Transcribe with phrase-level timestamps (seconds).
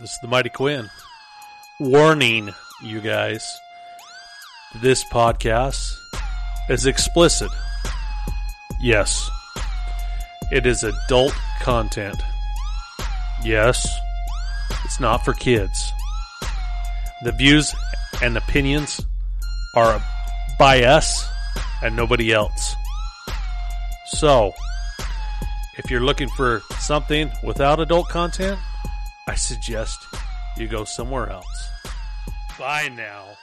[0.00, 0.88] This is the Mighty Quinn.
[1.78, 3.60] Warning, you guys.
[4.80, 5.94] This podcast
[6.70, 7.50] is explicit.
[8.80, 9.28] Yes.
[10.50, 12.16] It is adult content.
[13.44, 13.86] Yes.
[14.86, 15.92] It's not for kids.
[17.22, 17.74] The views
[18.22, 19.04] and opinions
[19.76, 20.02] are
[20.58, 21.28] by us
[21.82, 22.74] and nobody else.
[24.06, 24.54] So,
[25.76, 28.58] if you're looking for something without adult content,
[29.30, 30.08] I suggest
[30.56, 31.68] you go somewhere else.
[32.58, 33.36] Bye now.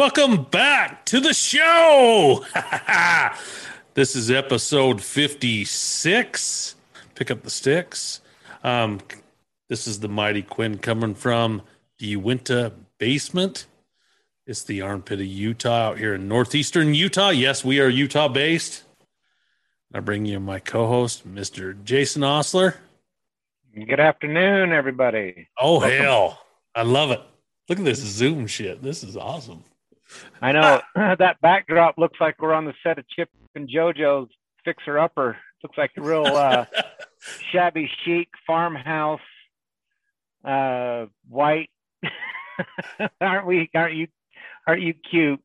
[0.00, 2.42] Welcome back to the show.
[3.94, 6.74] this is episode 56.
[7.14, 8.22] Pick up the sticks.
[8.64, 9.00] Um,
[9.68, 11.60] this is the Mighty Quinn coming from
[11.98, 13.66] the Uinta basement.
[14.46, 17.28] It's the armpit of Utah out here in northeastern Utah.
[17.28, 18.84] Yes, we are Utah based.
[19.92, 21.76] I bring you my co host, Mr.
[21.84, 22.76] Jason Osler.
[23.74, 25.48] Good afternoon, everybody.
[25.60, 25.98] Oh, Welcome.
[25.98, 26.40] hell.
[26.74, 27.20] I love it.
[27.68, 28.82] Look at this Zoom shit.
[28.82, 29.62] This is awesome.
[30.40, 34.30] I know that backdrop looks like we're on the set of Chip and JoJo's
[34.64, 35.36] Fixer Upper.
[35.62, 36.64] Looks like a real uh,
[37.52, 39.20] shabby chic farmhouse,
[40.44, 41.70] uh, white.
[43.20, 43.70] aren't we?
[43.74, 44.08] Aren't you?
[44.66, 45.40] Aren't you cute?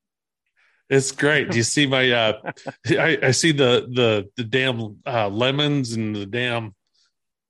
[0.89, 1.51] It's great.
[1.51, 2.11] Do you see my?
[2.11, 2.51] Uh,
[2.87, 6.75] I, I see the the the damn uh, lemons and the damn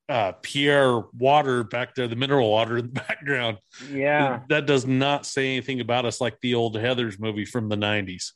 [0.08, 3.58] uh, Perrier water back there, the mineral water in the background.
[3.92, 4.42] Yeah.
[4.50, 8.32] That does not say anything about us like the old Heathers movie from the 90s.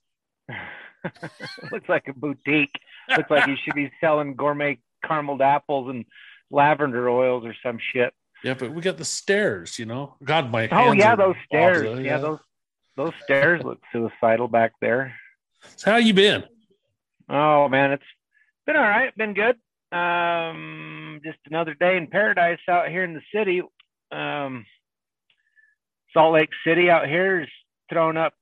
[1.72, 2.74] Looks like a boutique.
[3.16, 6.06] Looks like you should be selling gourmet carameled apples and
[6.52, 8.14] lavender oils or some shit.
[8.44, 10.16] Yeah, but we got the stairs, you know.
[10.24, 11.84] God, my oh yeah, those stairs.
[11.84, 12.00] yeah.
[12.00, 12.40] yeah, those
[12.96, 15.14] those stairs look suicidal back there.
[15.76, 16.44] So how you been?
[17.28, 18.04] Oh man, it's
[18.66, 19.16] been all right.
[19.18, 19.58] Been good
[19.92, 23.62] um, just another day in paradise out here in the city.
[24.12, 24.66] Um,
[26.14, 27.50] Salt Lake City out here is
[27.90, 28.34] throwing up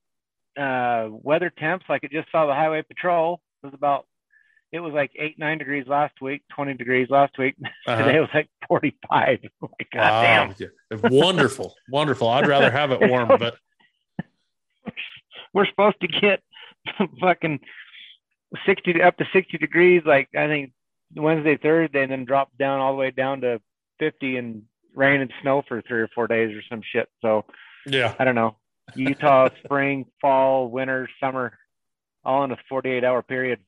[0.58, 3.42] uh, weather temps like it just saw the highway patrol.
[3.64, 4.06] It was about
[4.72, 7.56] it was like eight nine degrees last week, twenty degrees last week.
[7.88, 8.04] Uh-huh.
[8.04, 9.40] Today it was like forty five.
[9.62, 10.54] like, wow.
[11.04, 12.28] wonderful, wonderful.
[12.28, 13.56] I'd rather have it warm, but
[15.54, 16.42] we're supposed to get
[17.22, 17.62] fucking
[18.66, 20.04] sixty up to sixty degrees.
[20.06, 20.74] Like I think
[21.16, 23.62] Wednesday, Thursday, and then drop down all the way down to
[24.00, 24.64] 50 and
[24.94, 27.08] rain and snow for three or four days or some shit.
[27.22, 27.46] So,
[27.86, 28.58] yeah, I don't know.
[28.96, 31.58] Utah, spring, fall, winter, summer,
[32.24, 33.60] all in a 48 hour period.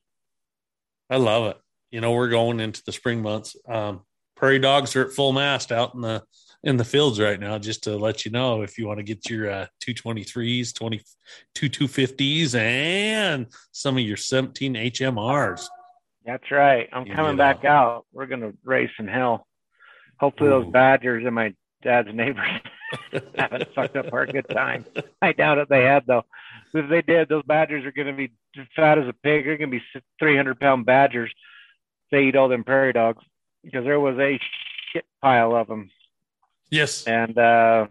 [1.08, 1.58] I love it.
[1.90, 3.56] You know, we're going into the spring months.
[3.68, 4.02] Um,
[4.36, 6.22] prairie dogs are at full mast out in the
[6.62, 7.58] in the fields right now.
[7.58, 12.54] Just to let you know, if you want to get your uh, 223s, 22 250s,
[12.54, 15.66] and some of your 17 HMRs.
[16.30, 16.88] That's right.
[16.92, 18.06] I'm coming back out.
[18.12, 19.48] We're gonna race in hell.
[20.20, 20.62] Hopefully Ooh.
[20.62, 22.46] those Badgers and my dad's neighbors
[23.36, 24.84] haven't fucked up our good time.
[25.20, 26.22] I doubt it they had though.
[26.72, 28.30] If they did, those Badgers are gonna be
[28.76, 29.44] fat as a pig.
[29.44, 29.82] They're gonna be
[30.20, 31.32] 300 pound Badgers.
[32.12, 33.24] They eat all them prairie dogs
[33.64, 34.38] because there was a
[34.92, 35.90] shit pile of them.
[36.70, 37.08] Yes.
[37.08, 37.88] And uh,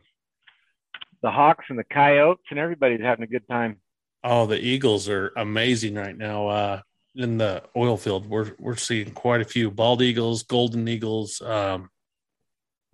[1.22, 3.82] the Hawks and the Coyotes and everybody's having a good time.
[4.24, 6.48] Oh, the Eagles are amazing right now.
[6.48, 6.82] Uh,
[7.20, 11.42] in the oil field, we're we're seeing quite a few bald eagles, golden eagles.
[11.42, 11.90] Um,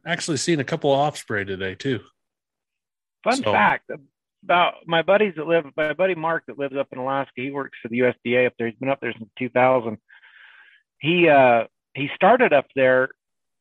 [0.05, 2.01] actually, seeing a couple of osprey today too.
[3.23, 3.91] Fun so, fact
[4.43, 7.33] about my buddies that live, my buddy Mark that lives up in Alaska.
[7.35, 8.67] He works for the USDA up there.
[8.67, 9.97] He's been up there since 2000.
[10.99, 13.09] He uh, he started up there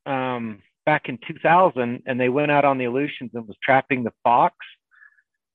[0.06, 4.12] um, back in 2000, and they went out on the Aleutians and was trapping the
[4.22, 4.56] fox.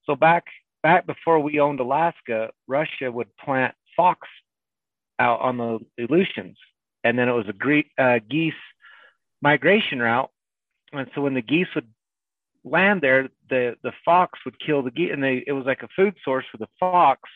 [0.06, 0.46] So back
[0.84, 4.28] back before we owned Alaska, Russia would plant fox
[5.20, 6.58] out on the Aleutians,
[7.04, 8.54] and then it was a uh, geese
[9.42, 10.32] migration route.
[10.94, 11.88] And so when the geese would
[12.64, 15.88] land there, the the fox would kill the geese, and they it was like a
[15.96, 17.30] food source for the fox.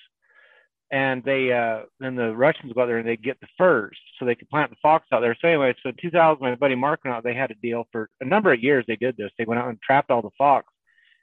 [0.92, 4.26] and they uh then the Russians go out there and they get the furs so
[4.26, 5.36] they could plant the fox out there.
[5.42, 7.24] So anyway, so in 2000, my buddy Mark went out.
[7.24, 8.86] They had a deal for a number of years.
[8.88, 9.32] They did this.
[9.38, 10.68] They went out and trapped all the fox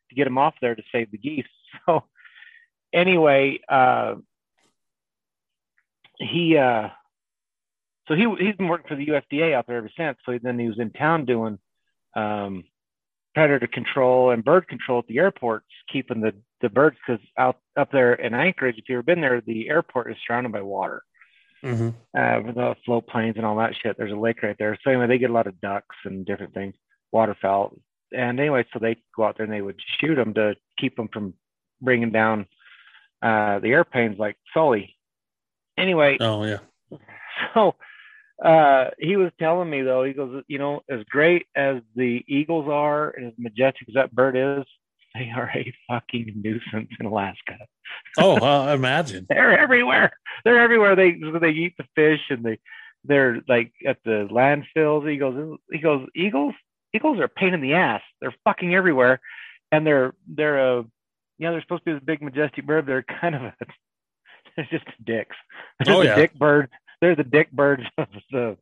[0.08, 1.46] to get them off there to save the geese.
[1.86, 2.02] So
[2.92, 4.16] anyway, uh,
[6.20, 6.88] he uh,
[8.08, 10.18] so he he's been working for the USDA out there ever since.
[10.24, 11.58] So then he was in town doing
[12.14, 12.64] um,
[13.34, 17.90] predator control and bird control at the airports, keeping the the birds because out up
[17.92, 21.02] there in Anchorage, if you've ever been there, the airport is surrounded by water.
[21.64, 21.90] Mm-hmm.
[22.18, 23.98] Uh, with the float planes and all that shit.
[23.98, 24.78] There's a lake right there.
[24.82, 26.74] So anyway, they get a lot of ducks and different things,
[27.12, 27.76] waterfowl.
[28.16, 31.08] And anyway, so they go out there and they would shoot them to keep them
[31.12, 31.34] from
[31.82, 32.46] bringing down
[33.20, 34.96] uh, the airplanes like Sully.
[35.80, 36.18] Anyway.
[36.20, 36.58] Oh yeah.
[37.54, 37.74] So
[38.44, 42.68] uh, he was telling me though, he goes, you know, as great as the eagles
[42.70, 44.64] are and as majestic as that bird is,
[45.14, 47.58] they are a fucking nuisance in Alaska.
[48.18, 50.12] oh, uh, imagine they're everywhere.
[50.44, 50.94] They're everywhere.
[50.96, 52.58] They they eat the fish and they
[53.04, 55.10] they're like at the landfills.
[55.10, 56.54] He goes, he goes, eagles
[56.94, 58.02] eagles are a pain in the ass.
[58.20, 59.20] They're fucking everywhere,
[59.72, 60.82] and they're they're a
[61.38, 62.86] you know they're supposed to be this big majestic bird.
[62.86, 63.54] They're kind of a,
[64.56, 65.36] they're just dicks.
[65.84, 66.14] They're oh, the yeah.
[66.16, 66.70] dick birds.
[67.00, 68.56] They're the dick birds of the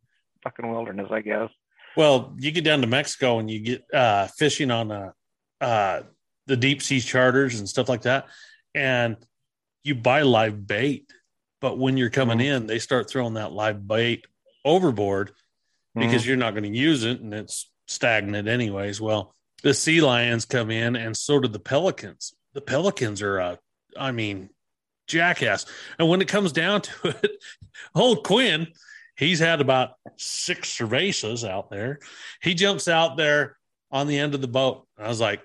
[0.45, 1.51] fucking wilderness, I guess.
[1.97, 5.15] Well, you get down to Mexico and you get uh, fishing on a
[5.61, 6.03] uh,
[6.47, 8.27] the deep sea charters and stuff like that,
[8.75, 9.17] and
[9.83, 11.11] you buy live bait.
[11.61, 12.63] But when you're coming mm-hmm.
[12.63, 14.27] in, they start throwing that live bait
[14.65, 15.33] overboard
[15.95, 16.29] because mm-hmm.
[16.29, 19.01] you're not going to use it and it's stagnant anyways.
[19.01, 22.35] Well, the sea lions come in and so do the pelicans.
[22.55, 23.57] The pelicans are, uh,
[23.99, 24.51] I mean,
[25.09, 25.67] jackass.
[25.99, 27.43] And when it comes down to it,
[27.95, 28.69] old Quinn,
[29.17, 31.99] he's had about six cervezas out there.
[32.43, 33.57] He jumps out there
[33.91, 34.87] on the end of the boat.
[34.97, 35.43] I was like,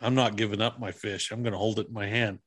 [0.00, 1.32] I'm not giving up my fish.
[1.32, 2.38] I'm going to hold it in my hand.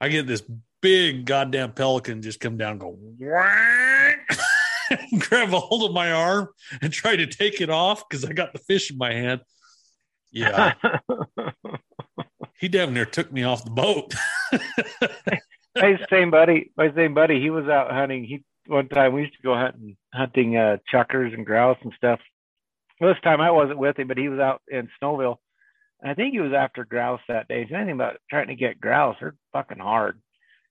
[0.00, 0.42] I get this
[0.82, 2.98] big goddamn pelican just come down, go
[5.18, 6.48] grab a hold of my arm
[6.80, 9.40] and try to take it off because I got the fish in my hand.
[10.30, 10.74] Yeah.
[12.60, 14.14] he damn near took me off the boat.
[15.76, 18.24] My same buddy, my same buddy, he was out hunting.
[18.24, 22.20] He one time we used to go hunting hunting uh chukars and grouse and stuff.
[23.00, 25.36] Well, this time I wasn't with him, but he was out in Snowville
[26.00, 27.62] and I think he was after grouse that day.
[27.62, 30.20] If anything about trying to get grouse, they're fucking hard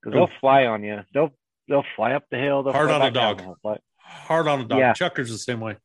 [0.02, 1.00] because they'll fly on you.
[1.14, 1.32] They'll
[1.68, 2.64] they'll fly up the hill.
[2.72, 3.42] Hard on a dog.
[3.98, 4.80] Hard on a dog.
[4.80, 4.94] Yeah.
[4.94, 5.78] Chukars the same way.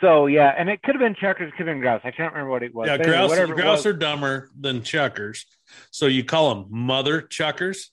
[0.00, 2.00] So yeah, and it could have been chukars, could have been grouse.
[2.04, 2.88] I can't remember what it was.
[2.88, 5.44] Yeah, grouse, grouse are dumber than chukars.
[5.90, 7.88] so you call them mother chukars.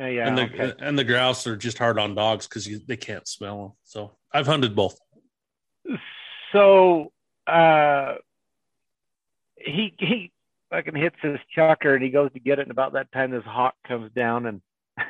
[0.00, 0.72] Uh, yeah, and the okay.
[0.80, 3.72] and the grouse are just hard on dogs because they can't smell them.
[3.84, 4.98] So I've hunted both.
[6.52, 7.12] So
[7.46, 8.14] uh,
[9.56, 10.32] he he
[10.70, 13.44] fucking hits his chukar and he goes to get it, and about that time this
[13.44, 14.62] hawk comes down and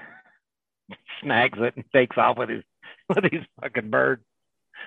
[1.23, 2.65] snags it and takes off with his
[3.09, 4.23] with his fucking bird.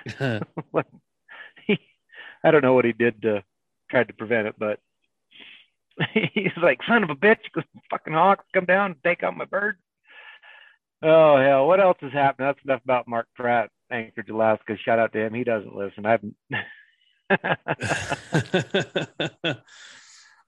[0.19, 1.79] he,
[2.43, 3.43] I don't know what he did to
[3.89, 4.79] try to prevent it, but
[6.13, 7.39] he's like, "Son of a bitch,
[7.89, 9.77] fucking hawks come down and take out my bird."
[11.03, 12.47] Oh hell, what else has happened?
[12.47, 14.77] That's enough about Mark Pratt, Anchorage, Alaska.
[14.83, 15.33] Shout out to him.
[15.33, 16.05] He doesn't listen.
[16.05, 16.21] I've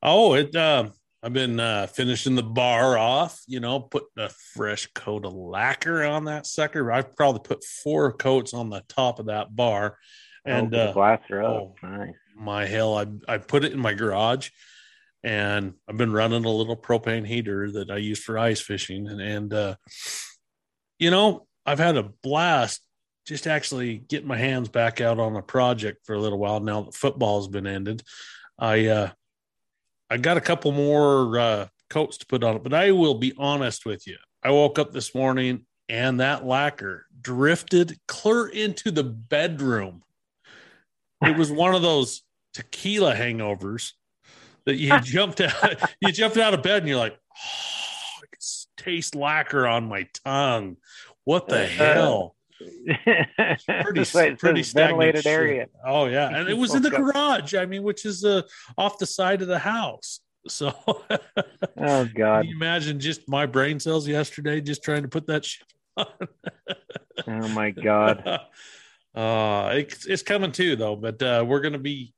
[0.02, 0.56] oh, it.
[0.56, 0.90] Uh,
[1.22, 3.42] I've been uh, finishing the bar off.
[3.48, 6.92] You know, putting a fresh coat of lacquer on that sucker.
[6.92, 9.98] I've probably put four coats on the top of that bar,
[10.48, 11.18] oh, and oh, uh.
[11.32, 12.14] Oh, nice.
[12.36, 14.50] My hell, I I put it in my garage,
[15.24, 19.22] and I've been running a little propane heater that I use for ice fishing, and,
[19.22, 19.76] and uh,
[21.00, 22.82] you know, I've had a blast
[23.26, 26.82] just actually getting my hands back out on a project for a little while now
[26.82, 28.04] that football has been ended.
[28.58, 29.10] I uh,
[30.10, 33.34] I got a couple more uh, coats to put on it, but I will be
[33.38, 34.18] honest with you.
[34.44, 40.04] I woke up this morning and that lacquer drifted clear into the bedroom.
[41.22, 43.94] It was one of those tequila hangovers
[44.66, 47.79] that you jumped out you jumped out of bed and you're like, oh,
[48.80, 50.78] taste lacquer on my tongue.
[51.26, 52.36] What the hell?
[53.84, 55.68] pretty pretty ventilated area.
[55.86, 57.54] Oh yeah, and it was in the garage.
[57.54, 58.42] I mean, which is uh,
[58.78, 60.20] off the side of the house.
[60.48, 65.28] So, oh god, Can you imagine just my brain cells yesterday just trying to put
[65.28, 66.08] that shit on.
[67.28, 68.42] oh my god.
[69.16, 72.14] Uh, it's, it's coming too though, but uh, we're going to be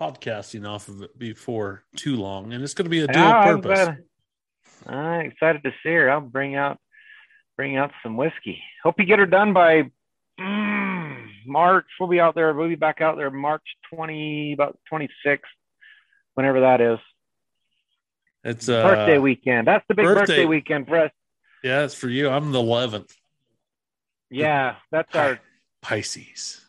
[0.00, 3.60] podcasting off of it before too long, and it's going to be a dual oh,
[3.60, 3.96] purpose.
[4.86, 6.10] I'm, excited to see her.
[6.10, 6.78] I'll bring out
[7.56, 8.62] bring out some whiskey.
[8.82, 9.90] Hope you get her done by
[10.38, 11.86] mm, March.
[11.98, 12.52] We'll be out there.
[12.52, 13.64] We'll be back out there March
[13.94, 15.40] 20, about 26th,
[16.34, 16.98] whenever that is.
[18.44, 19.66] It's a birthday weekend.
[19.66, 21.10] That's the big birthday, birthday weekend for us.
[21.64, 22.28] Yeah, it's for you.
[22.28, 23.10] I'm the 11th.
[24.30, 25.40] Yeah, that's our
[25.82, 26.60] Pisces.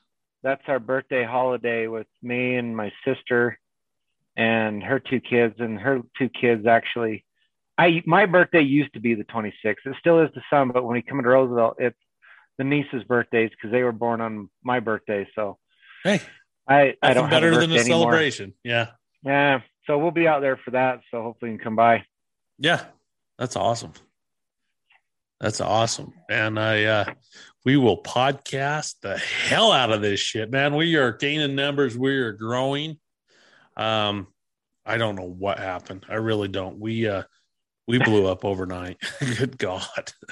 [0.41, 3.59] That's our birthday holiday with me and my sister
[4.35, 7.25] and her two kids and her two kids actually
[7.77, 9.53] I my birthday used to be the 26th.
[9.85, 11.97] It still is the son, but when we come to Roosevelt, it's
[12.57, 15.27] the niece's birthdays because they were born on my birthday.
[15.35, 15.57] So
[16.03, 16.21] hey,
[16.67, 18.53] I I don't better have than a celebration.
[18.63, 18.89] Yeah,
[19.23, 19.61] yeah.
[19.85, 21.01] So we'll be out there for that.
[21.11, 22.03] So hopefully you can come by.
[22.57, 22.83] Yeah,
[23.37, 23.93] that's awesome.
[25.39, 26.13] That's awesome.
[26.29, 27.05] And I uh
[27.63, 30.75] we will podcast the hell out of this shit, man.
[30.75, 32.97] We are gaining numbers, we are growing.
[33.75, 34.27] Um
[34.85, 36.05] I don't know what happened.
[36.09, 36.79] I really don't.
[36.79, 37.23] We uh
[37.87, 38.97] we blew up overnight.
[39.37, 39.81] Good God.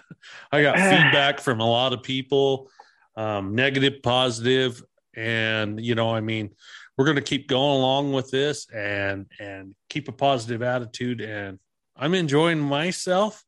[0.52, 2.70] I got feedback from a lot of people,
[3.16, 4.84] um, negative, positive,
[5.16, 6.52] and you know, I mean,
[6.98, 11.22] we're going to keep going along with this and and keep a positive attitude.
[11.22, 11.60] And
[11.96, 13.44] I'm enjoying myself.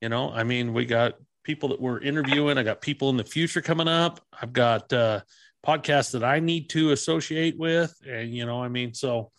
[0.00, 2.58] You know, I mean, we got people that we're interviewing.
[2.58, 4.20] I got people in the future coming up.
[4.40, 5.20] I've got uh,
[5.64, 9.30] podcasts that I need to associate with, and you know, I mean, so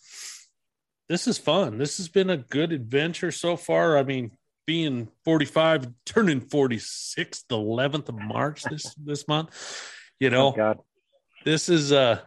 [1.08, 1.78] this is fun.
[1.78, 3.96] This has been a good adventure so far.
[3.96, 4.32] I mean,
[4.66, 9.50] being 45, turning 46, the 11th of March this this month.
[10.18, 10.84] You know, oh
[11.44, 12.20] this is uh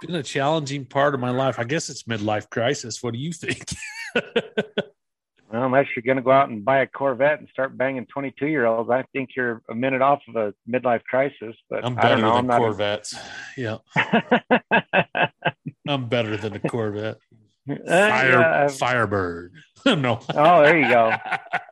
[0.00, 1.58] been a challenging part of my life.
[1.58, 3.02] I guess it's midlife crisis.
[3.02, 3.64] What do you think?
[4.14, 8.46] well, unless you're going to go out and buy a Corvette and start banging 22
[8.46, 11.56] year olds, I think you're a minute off of a midlife crisis.
[11.68, 12.36] But I'm better I don't know.
[12.36, 13.14] than I'm Corvettes.
[13.14, 13.60] A...
[13.60, 13.78] Yeah,
[15.88, 17.18] I'm better than a Corvette.
[17.68, 18.68] Fire yeah.
[18.68, 19.52] Firebird.
[19.86, 20.20] no.
[20.34, 21.12] Oh, there you go.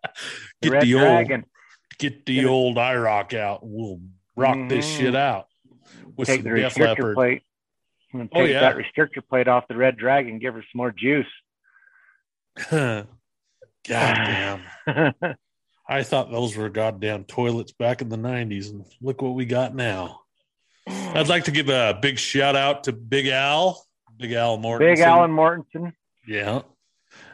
[0.62, 1.44] get the, the old
[1.98, 3.60] get the old IROC out.
[3.62, 4.00] We'll
[4.36, 4.68] rock mm-hmm.
[4.68, 5.46] this shit out
[6.16, 7.14] with take some the Def Leppard.
[7.14, 7.42] Plate.
[8.12, 8.60] Take oh, yeah.
[8.60, 10.38] that restrictor plate off the Red Dragon.
[10.38, 11.26] Give her some more juice.
[12.70, 13.06] God
[13.84, 14.62] damn.
[15.88, 19.74] I thought those were goddamn toilets back in the 90s, and look what we got
[19.74, 20.20] now.
[20.86, 23.84] I'd like to give a big shout out to Big Al
[24.18, 24.78] Big Al Mortensen.
[24.78, 25.92] Big Alan Mortensen.
[26.26, 26.62] Yeah.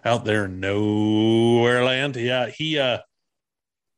[0.04, 2.16] Out there in nowhere land.
[2.16, 2.98] Yeah, he uh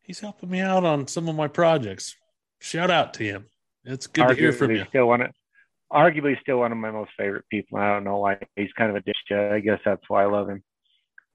[0.03, 2.17] he's helping me out on some of my projects.
[2.61, 3.47] Shout out to him.
[3.85, 4.85] It's good arguably to hear from you.
[4.89, 5.31] Still one of,
[5.93, 7.79] arguably still one of my most favorite people.
[7.79, 9.15] I don't know why he's kind of a dish.
[9.31, 10.63] I guess that's why I love him.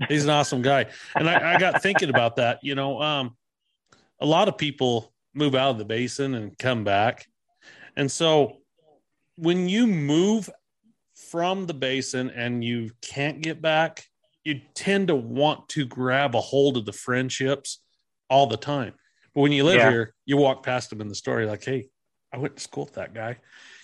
[0.08, 0.88] he's an awesome guy.
[1.16, 2.60] And I, I got thinking about that.
[2.64, 3.36] You know, um,
[4.20, 7.28] a lot of people move out of the basin and come back.
[7.96, 8.58] And so
[9.36, 10.50] when you move
[11.32, 14.06] from the basin and you can't get back,
[14.44, 17.80] you tend to want to grab a hold of the friendships
[18.30, 18.94] all the time.
[19.34, 19.90] But when you live yeah.
[19.90, 21.90] here, you walk past them in the story like, hey,
[22.34, 23.38] I went to school with that guy.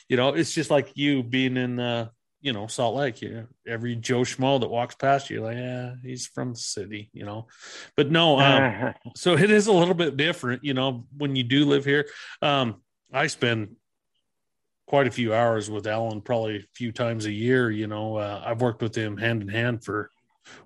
[0.10, 2.10] You know, it's just like you being in uh,
[2.46, 3.24] you know, Salt Lake.
[3.24, 7.10] You know, every Joe Schmo that walks past you, like, yeah, he's from the city,
[7.12, 7.48] you know.
[7.98, 11.66] But no, um, so it is a little bit different, you know, when you do
[11.66, 12.08] live here.
[12.44, 13.76] Um, I spend
[14.88, 17.72] quite a few hours with Alan, probably a few times a year.
[17.72, 20.10] You know, uh, I've worked with him hand in hand for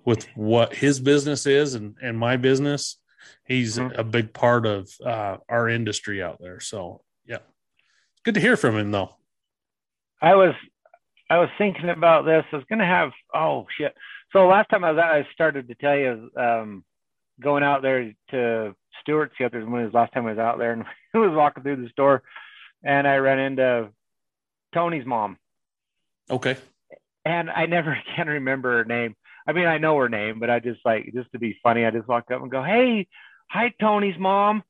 [0.04, 2.96] with what his business is and and my business.
[3.44, 3.98] He's mm-hmm.
[3.98, 6.60] a big part of uh, our industry out there.
[6.60, 9.10] So yeah, it's good to hear from him though.
[10.20, 10.54] I was
[11.28, 12.44] I was thinking about this.
[12.52, 13.94] I was going to have oh shit.
[14.32, 16.84] So last time I was out, I started to tell you um,
[17.40, 20.58] going out there to Stewart's the other when was the last time I was out
[20.58, 20.84] there and
[21.14, 22.22] I was walking through the store
[22.84, 23.90] and I ran into
[24.72, 25.36] Tony's mom.
[26.30, 26.56] Okay.
[27.24, 29.14] And I never can remember her name.
[29.46, 31.90] I mean, I know her name, but I just like just to be funny, I
[31.90, 33.08] just walk up and go, "Hey,
[33.50, 34.62] hi, Tony's mom,"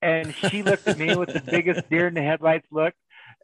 [0.00, 2.94] and she looked at me with the biggest deer in the headlights look,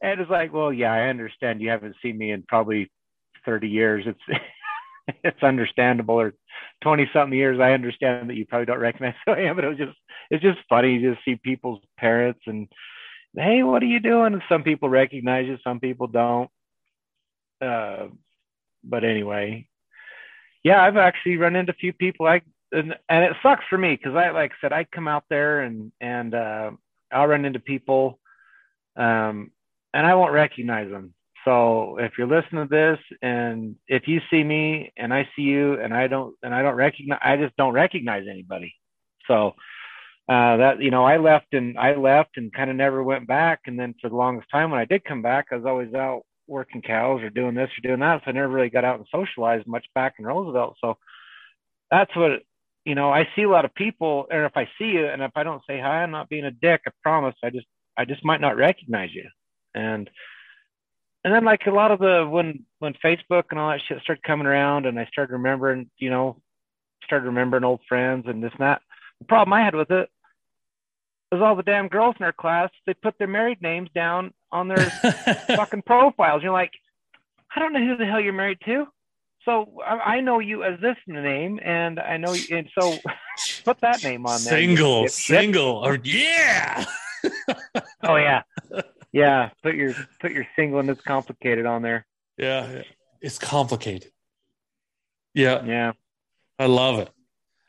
[0.02, 2.90] and it's like, "Well, yeah, I understand you haven't seen me in probably
[3.45, 4.05] thirty years.
[4.07, 4.40] It's
[5.25, 6.35] it's understandable, or
[6.83, 7.61] twenty something years.
[7.61, 9.99] I understand that you probably don't recognize who I am, but it was just
[10.31, 12.69] it's just funny to see people's parents and
[13.38, 14.40] hey, what are you doing?
[14.49, 16.50] Some people recognize you, some people don't.
[17.61, 18.09] Uh,
[18.85, 19.68] but anyway,
[20.62, 22.26] yeah, I've actually run into a few people.
[22.26, 25.25] I and, and it sucks for me because I, like I said, I come out
[25.30, 26.71] there and and uh,
[27.12, 28.18] I'll run into people,
[28.97, 29.50] um,
[29.95, 31.14] and I won't recognize them.
[31.45, 35.80] So if you're listening to this, and if you see me and I see you,
[35.80, 38.75] and I don't and I don't recognize, I just don't recognize anybody.
[39.26, 39.54] So
[40.28, 43.61] uh, that you know I left and I left and kind of never went back.
[43.66, 46.23] And then for the longest time, when I did come back, I was always out
[46.47, 48.23] working cows or doing this or doing that.
[48.25, 50.76] So I never really got out and socialized much back in Roosevelt.
[50.82, 50.99] So
[51.90, 52.42] that's what
[52.85, 53.11] you know.
[53.11, 55.62] I see a lot of people, and if I see you, and if I don't
[55.66, 56.82] say hi, I'm not being a dick.
[56.87, 57.35] I promise.
[57.42, 57.66] I just
[57.97, 59.28] I just might not recognize you.
[59.75, 60.11] And
[61.25, 64.23] and then like a lot of the when when Facebook and all that shit started
[64.23, 66.40] coming around, and I started remembering, you know,
[67.04, 68.82] started remembering old friends and this and that
[69.20, 70.11] The problem I had with it
[71.32, 74.68] was all the damn girls in our class, they put their married names down on
[74.68, 74.78] their
[75.49, 76.42] fucking profiles.
[76.42, 76.73] You're like,
[77.54, 78.87] I don't know who the hell you're married to.
[79.44, 82.97] So I, I know you as this name, and I know, you, and so
[83.64, 84.58] put that name on there.
[84.58, 86.85] Single, single, or yeah.
[88.02, 88.42] oh yeah,
[89.12, 89.50] yeah.
[89.62, 92.06] Put your put your single and it's complicated on there.
[92.37, 92.82] Yeah,
[93.20, 94.12] it's complicated.
[95.35, 95.92] Yeah, yeah.
[96.58, 97.11] I love it.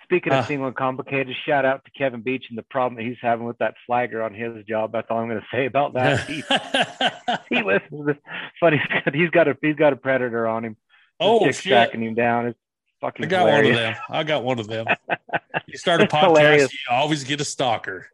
[0.10, 3.08] Speaking of uh, single and complicated, shout out to Kevin Beach and the problem that
[3.08, 4.92] he's having with that flagger on his job.
[4.92, 6.22] That's all I'm going to say about that.
[6.28, 8.18] he, he listens.
[8.60, 8.82] Funny,
[9.14, 10.78] he's got a he's got a predator on him.
[11.20, 11.58] Oh, shit.
[11.62, 12.48] tracking him down.
[12.48, 12.60] It's
[13.02, 13.26] fucking.
[13.26, 13.76] I got hilarious.
[13.76, 14.04] one of them.
[14.10, 14.88] I got one of them.
[15.68, 18.08] you start a podcast, you always get a stalker.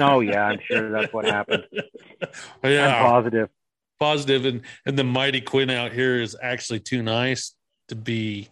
[0.00, 1.66] oh yeah, I'm sure that's what happened.
[2.64, 3.48] yeah, I'm positive.
[4.00, 7.54] Positive, and and the mighty Quinn out here is actually too nice
[7.86, 8.48] to be.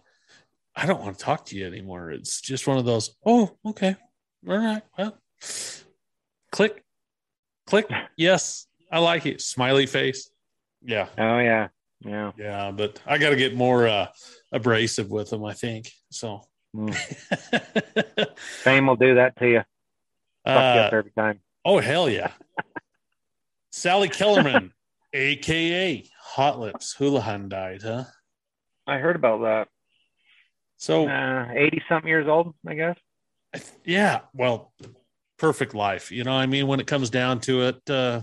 [0.77, 2.11] I don't want to talk to you anymore.
[2.11, 3.15] It's just one of those.
[3.25, 3.95] Oh, okay,
[4.47, 4.83] all right.
[4.95, 5.17] Well,
[6.51, 6.83] click,
[7.65, 7.89] click.
[8.15, 9.41] Yes, I like it.
[9.41, 10.29] Smiley face.
[10.83, 11.07] Yeah.
[11.17, 11.69] Oh yeah.
[12.01, 12.31] Yeah.
[12.37, 14.07] Yeah, but I got to get more uh,
[14.51, 15.43] abrasive with them.
[15.43, 16.41] I think so.
[16.75, 16.93] Mm.
[18.37, 19.63] Fame will do that to you.
[20.45, 21.39] Uh, every time.
[21.65, 22.31] Oh hell yeah!
[23.71, 24.73] Sally Kellerman,
[25.13, 28.03] aka Hot Lips Houlihan, died, huh?
[28.85, 29.67] I heard about that.
[30.77, 31.09] So
[31.55, 32.97] eighty uh, something years old, I guess.
[33.83, 34.73] Yeah, well,
[35.37, 36.11] perfect life.
[36.11, 38.21] You know, I mean, when it comes down to it, uh,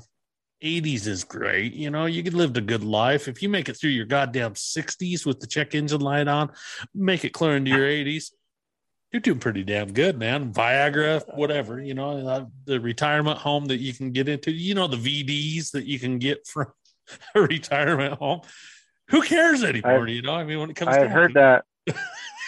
[0.63, 1.75] 80s is great.
[1.75, 3.29] You know, you could live a good life.
[3.29, 6.53] If you make it through your goddamn 60s with the check engine light on,
[6.95, 8.31] make it clear into your 80s,
[9.13, 10.53] you're doing pretty damn good, man.
[10.53, 14.89] Viagra, whatever, you know, uh, the retirement home that you can get into, you know,
[14.89, 16.67] the VDs that you can get from
[17.35, 18.41] a retirement home.
[19.11, 20.03] Who cares anymore?
[20.03, 21.65] I've, you know, I mean, when it comes I've heard that.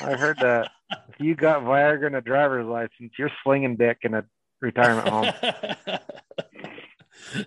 [0.00, 0.70] I've heard that
[1.08, 4.24] if you got Viagra and a driver's license, you're slinging dick in a
[4.60, 5.32] retirement home.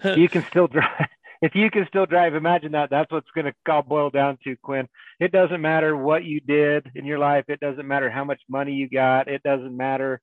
[0.17, 1.07] you can still drive.
[1.41, 2.89] If you can still drive, imagine that.
[2.89, 4.89] That's what's going to all boil down to, Quinn.
[5.21, 7.45] It doesn't matter what you did in your life.
[7.47, 9.29] It doesn't matter how much money you got.
[9.29, 10.19] It doesn't matter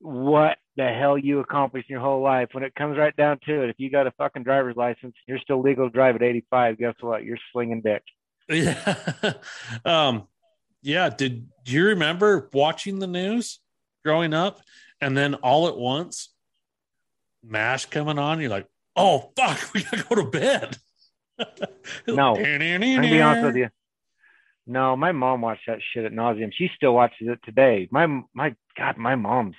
[0.00, 2.50] what the hell you accomplished in your whole life.
[2.52, 5.40] When it comes right down to it, if you got a fucking driver's license, you're
[5.40, 6.78] still legal to drive at 85.
[6.78, 7.24] Guess what?
[7.24, 8.02] You're slinging dick.
[8.50, 8.94] Yeah.
[9.84, 10.26] um,
[10.88, 11.10] yeah.
[11.10, 13.60] Did you remember watching the news
[14.04, 14.60] growing up
[15.00, 16.30] and then all at once
[17.44, 20.76] mash coming on, you're like, oh fuck, we gotta go to bed.
[22.08, 23.68] no, be honest with you,
[24.66, 26.52] no, my mom watched that shit at nauseum.
[26.52, 27.88] She still watches it today.
[27.90, 29.54] My my God, my mom's.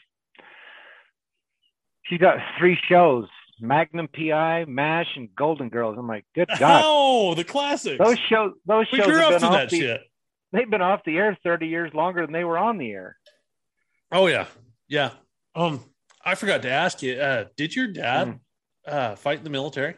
[2.03, 3.27] She got three shows:
[3.59, 5.97] Magnum PI, Mash, and Golden Girls.
[5.97, 6.83] I'm like, good God!
[6.85, 7.97] Oh, the classics.
[7.97, 8.53] Those shows.
[8.65, 9.07] Those we shows.
[9.07, 10.01] grew have up been to that the, shit.
[10.51, 13.17] They've been off the air 30 years longer than they were on the air.
[14.11, 14.47] Oh yeah,
[14.87, 15.11] yeah.
[15.55, 15.83] Um,
[16.23, 17.13] I forgot to ask you.
[17.13, 18.39] Uh, did your dad mm.
[18.91, 19.95] uh, fight in the military?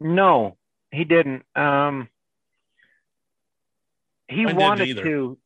[0.00, 0.56] No,
[0.90, 1.44] he didn't.
[1.54, 2.08] Um,
[4.28, 5.38] he Mine wanted to.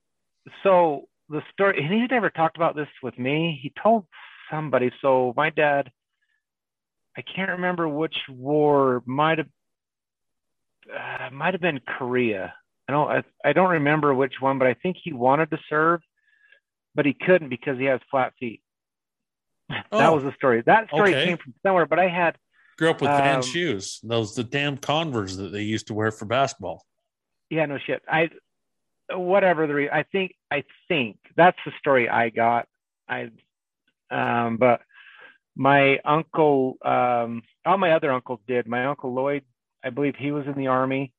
[0.63, 3.59] So the story, and he's never talked about this with me.
[3.63, 4.07] He told
[4.51, 4.93] somebody.
[5.01, 5.91] So my dad,
[7.17, 9.03] I can't remember which war.
[9.07, 9.49] Might have,
[10.93, 12.55] uh, might have been Korea.
[12.93, 13.11] I don't.
[13.11, 16.01] I, I don't remember which one, but I think he wanted to serve,
[16.95, 18.61] but he couldn't because he has flat feet.
[19.91, 20.63] Oh, that was the story.
[20.67, 21.25] That story okay.
[21.25, 22.37] came from somewhere, but I had
[22.77, 24.01] grew up with fan um, shoes.
[24.03, 26.85] Those the damn Converse that they used to wear for basketball.
[27.49, 28.03] Yeah, no shit.
[28.07, 28.29] I
[29.11, 32.69] whatever the re- I think I think that's the story I got.
[33.09, 33.31] I
[34.11, 34.83] um but
[35.57, 38.67] my uncle um all my other uncles did.
[38.67, 39.45] My uncle Lloyd,
[39.83, 41.15] I believe he was in the army.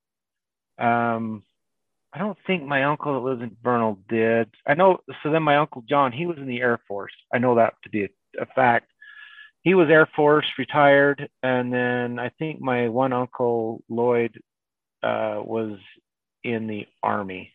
[0.77, 1.41] Um
[2.13, 4.49] I don't think my uncle that lives in Vernal did.
[4.67, 7.13] I know so then my uncle John, he was in the Air Force.
[7.33, 8.91] I know that to be a a fact.
[9.61, 14.39] He was Air Force, retired, and then I think my one uncle Lloyd
[15.01, 15.77] uh, was
[16.43, 17.53] in the Army.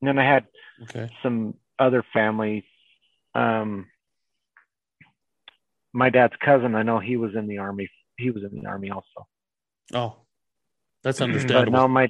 [0.00, 0.46] And then I had
[0.84, 1.10] okay.
[1.22, 2.64] some other family.
[3.34, 3.86] Um,
[5.92, 7.88] my dad's cousin, I know he was in the Army.
[8.16, 9.26] He was in the Army also.
[9.92, 10.16] Oh,
[11.02, 11.72] that's understandable.
[11.72, 12.08] but no, my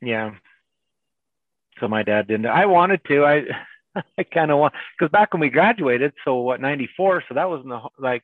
[0.00, 0.30] yeah.
[1.80, 2.46] So my dad didn't.
[2.46, 3.24] I wanted to.
[3.24, 3.44] I
[4.18, 7.62] I kind of want because back when we graduated, so what '94, so that was
[7.62, 8.22] in the like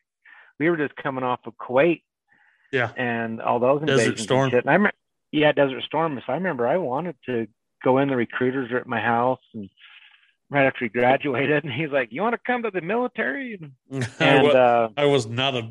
[0.59, 2.03] we were just coming off of Kuwait,
[2.73, 4.47] yeah, and all those Desert Storm.
[4.47, 4.97] And, and I remember,
[5.33, 6.21] yeah, Desert Storm.
[6.25, 7.47] So I remember I wanted to
[7.83, 8.09] go in.
[8.09, 9.69] The recruiters are at my house, and
[10.51, 13.59] right after he graduated, and he's like, "You want to come to the military?"
[13.91, 15.71] And, I, uh, I was not a.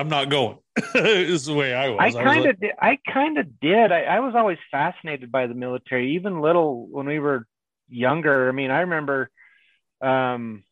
[0.00, 0.58] I'm not going.
[0.94, 1.98] is the way I was.
[2.00, 2.70] I kind of like, did.
[2.80, 3.92] I kind of did.
[3.92, 7.46] I, I was always fascinated by the military, even little when we were
[7.88, 8.48] younger.
[8.48, 9.30] I mean, I remember
[10.00, 10.64] um,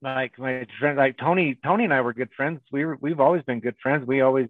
[0.00, 2.60] like my friend, like Tony, Tony and I were good friends.
[2.70, 4.06] We were, we've always been good friends.
[4.06, 4.48] We always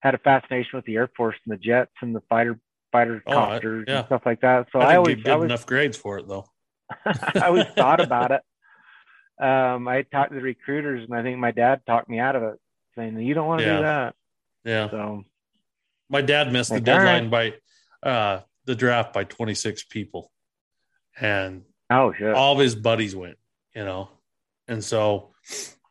[0.00, 2.60] had a fascination with the Air Force and the jets and the fighter
[2.92, 3.98] fighter oh, copters yeah.
[3.98, 4.68] and stuff like that.
[4.72, 6.46] So I, I always I enough grades for it though.
[7.04, 8.42] I always thought about it.
[9.40, 12.42] Um, I talked to the recruiters, and I think my dad talked me out of
[12.42, 12.60] it,
[12.96, 13.76] saying you don't want to yeah.
[13.76, 14.14] do that.
[14.64, 14.90] Yeah.
[14.90, 15.24] So
[16.10, 17.54] my dad missed like, the deadline right.
[18.02, 20.30] by uh, the draft by 26 people,
[21.20, 22.34] and oh shit.
[22.34, 23.38] all of his buddies went.
[23.74, 24.08] You know,
[24.66, 25.34] and so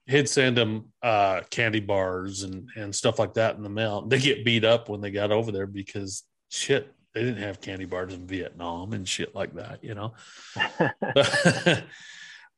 [0.07, 4.01] he'd send them uh, candy bars and and stuff like that in the mail.
[4.01, 7.85] They get beat up when they got over there because shit, they didn't have candy
[7.85, 10.13] bars in Vietnam and shit like that, you know.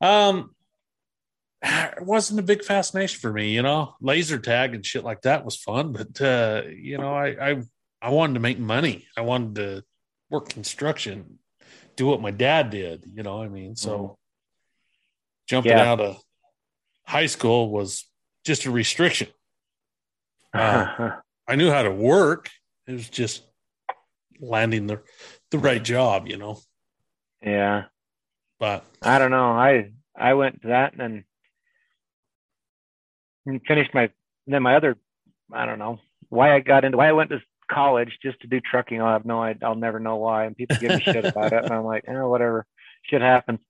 [0.00, 0.50] um,
[1.62, 3.94] it wasn't a big fascination for me, you know.
[4.00, 7.62] Laser tag and shit like that was fun, but uh, you know, I, I
[8.02, 9.06] I wanted to make money.
[9.16, 9.84] I wanted to
[10.30, 11.38] work construction,
[11.96, 13.42] do what my dad did, you know.
[13.42, 14.16] I mean, so mm.
[15.48, 15.90] jumping yeah.
[15.90, 16.22] out of
[17.06, 18.08] high school was
[18.44, 19.28] just a restriction.
[20.54, 21.10] Uh,
[21.48, 22.48] I knew how to work.
[22.86, 23.42] It was just
[24.40, 25.02] landing the
[25.50, 26.58] the right job, you know.
[27.42, 27.84] Yeah.
[28.58, 29.52] But I don't know.
[29.52, 31.24] I I went to that and
[33.46, 34.10] then finished my
[34.46, 34.96] then my other
[35.52, 35.98] I don't know
[36.28, 39.00] why I got into why I went to college just to do trucking.
[39.00, 40.44] I'll have no I, I'll never know why.
[40.44, 42.66] And people give me shit about it, and I'm like, oh, whatever.
[43.04, 43.60] Shit happens.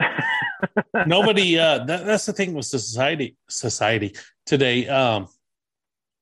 [1.06, 1.58] Nobody.
[1.58, 3.36] Uh, that, that's the thing with society.
[3.48, 4.88] Society today.
[4.88, 5.28] Um,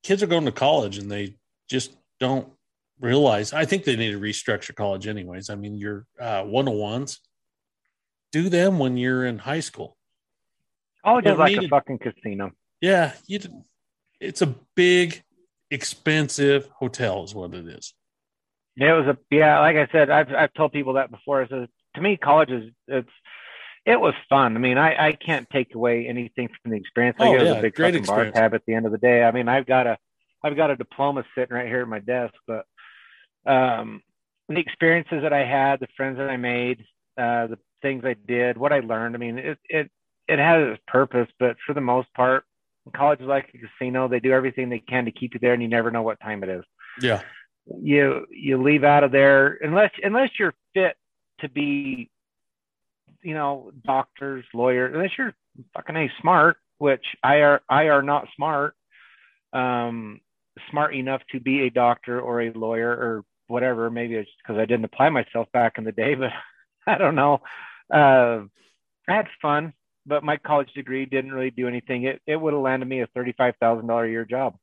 [0.03, 1.37] kids are going to college and they
[1.69, 2.49] just don't
[3.01, 5.51] realize I think they need to restructure college anyways.
[5.51, 7.19] I mean, your uh, 101s,
[8.33, 9.97] do them when you're in high school.
[11.05, 12.53] College is like a fucking casino.
[12.87, 13.41] Yeah, you.
[14.21, 15.23] It's a big,
[15.73, 17.93] expensive hotel, is what it is.
[18.77, 19.59] Yeah, it was a yeah.
[19.59, 21.47] Like I said, I've I've told people that before.
[21.51, 23.11] So to me, college is it's
[23.85, 24.55] it was fun.
[24.55, 27.17] I mean, I I can't take away anything from the experience.
[27.19, 29.25] I oh, yeah, a big great bar tab at the end of the day.
[29.25, 29.99] I mean, I've got a
[30.45, 32.67] I've got a diploma sitting right here at my desk, but
[33.47, 34.01] um,
[34.49, 36.85] the experiences that I had, the friends that I made,
[37.19, 39.17] uh, the things I did, what I learned.
[39.17, 39.91] I mean, it it
[40.29, 42.45] it has its purpose, but for the most part,
[42.95, 44.09] college is like a casino.
[44.09, 46.43] They do everything they can to keep you there, and you never know what time
[46.43, 46.65] it is.
[47.01, 47.23] Yeah.
[47.83, 50.97] You you leave out of there unless unless you're fit
[51.41, 52.11] to be,
[53.23, 54.95] you know, doctors, lawyers.
[54.95, 55.35] Unless you're
[55.75, 58.75] fucking a smart, which I are I are not smart.
[59.53, 60.21] Um,
[60.71, 63.91] smart enough to be a doctor or a lawyer or whatever.
[63.91, 66.31] Maybe it's because I didn't apply myself back in the day, but
[66.87, 67.41] I don't know.
[67.93, 68.45] Uh,
[69.09, 69.73] I had fun,
[70.07, 72.05] but my college degree didn't really do anything.
[72.05, 74.57] It it would have landed me a thirty five thousand dollar a year job.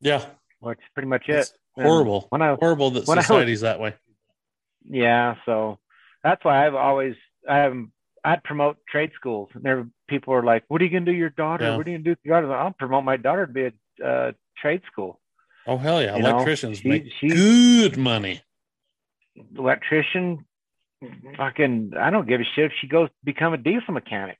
[0.00, 0.24] Yeah,
[0.60, 1.50] which is pretty much it.
[1.74, 2.26] horrible.
[2.30, 3.94] When I, horrible that society's was, that way.
[4.84, 5.78] Yeah, so
[6.24, 7.14] that's why I've always
[7.48, 7.92] I'm
[8.24, 9.50] I'd promote trade schools.
[9.54, 11.64] And there people are like, "What are you gonna do your daughter?
[11.64, 11.76] Yeah.
[11.76, 14.06] What are you gonna do with your daughter?" I'll promote my daughter to be a
[14.06, 15.20] uh, trade school.
[15.66, 16.16] Oh hell yeah!
[16.16, 18.42] You Electricians know, make she, good money.
[19.56, 20.44] Electrician,
[21.36, 24.38] fucking, I don't give a shit if she goes become a diesel mechanic.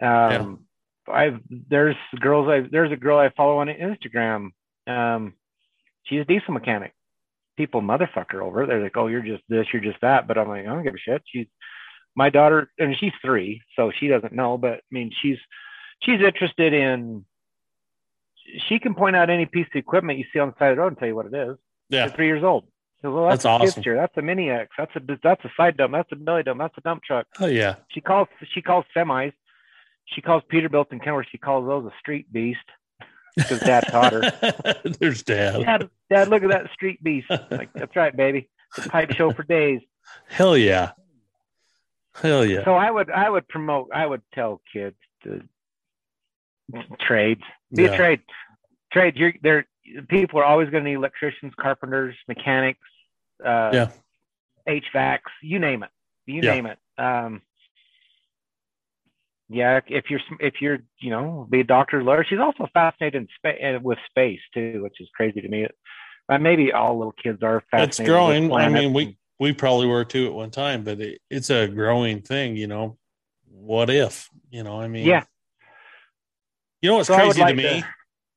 [0.00, 0.66] Um,
[1.08, 1.14] yeah.
[1.14, 4.50] I've there's girls I there's a girl I follow on Instagram.
[4.86, 5.34] Um,
[6.04, 6.92] she's a diesel mechanic.
[7.56, 8.66] People motherfucker over.
[8.66, 10.28] They're like, oh, you're just this, you're just that.
[10.28, 11.22] But I'm like, I don't give a shit.
[11.26, 11.46] She's
[12.14, 14.56] my daughter, and she's three, so she doesn't know.
[14.56, 15.38] But I mean, she's
[16.02, 17.24] she's interested in
[18.68, 20.82] she can point out any piece of equipment you see on the side of the
[20.82, 21.56] road and tell you what it is.
[21.88, 22.08] Yeah.
[22.08, 22.66] three years old.
[23.02, 23.82] well, that's, that's awesome.
[23.96, 24.70] That's a mini X.
[24.76, 25.92] That's a that's a side dump.
[25.92, 26.60] That's a belly dump.
[26.60, 27.26] That's a dump truck.
[27.40, 27.76] Oh yeah.
[27.88, 29.32] She calls she calls semis.
[30.14, 31.26] She calls Peterbilt and Kenworth.
[31.30, 32.58] She calls those a street beast
[33.36, 34.82] because Dad taught her.
[34.98, 35.64] There's Dad.
[35.64, 35.90] Dad.
[36.10, 37.30] Dad, look at that street beast.
[37.50, 38.48] Like that's right, baby.
[38.76, 39.80] It's a pipe show for days.
[40.28, 40.92] Hell yeah.
[42.14, 42.64] Hell yeah.
[42.64, 45.42] So I would I would promote I would tell kids to
[47.00, 47.42] trades.
[47.74, 47.92] Be yeah.
[47.92, 48.20] a trade.
[48.92, 49.16] Trade.
[49.16, 49.66] You're there.
[50.08, 52.78] People are always going to need electricians, carpenters, mechanics,
[53.44, 53.90] uh, yeah,
[54.68, 55.20] HVACs.
[55.42, 55.90] You name it.
[56.26, 56.54] You yeah.
[56.54, 56.78] name it.
[56.98, 57.42] Um,
[59.52, 62.24] yeah, if you're if you're you know be a doctor, lawyer.
[62.28, 65.66] She's also fascinated in spa- uh, with space too, which is crazy to me.
[66.28, 68.00] Uh, maybe all little kids are fascinated.
[68.00, 68.52] It's growing.
[68.52, 72.22] I mean, we we probably were too at one time, but it, it's a growing
[72.22, 72.56] thing.
[72.56, 72.96] You know,
[73.50, 74.28] what if?
[74.50, 75.24] You know, I mean, yeah,
[76.80, 77.80] you know what's so crazy like to me?
[77.80, 77.88] To...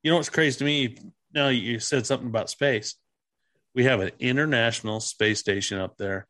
[0.02, 0.98] You know what's crazy to me?
[1.32, 2.96] Now you said something about space.
[3.76, 6.28] We have an international space station up there.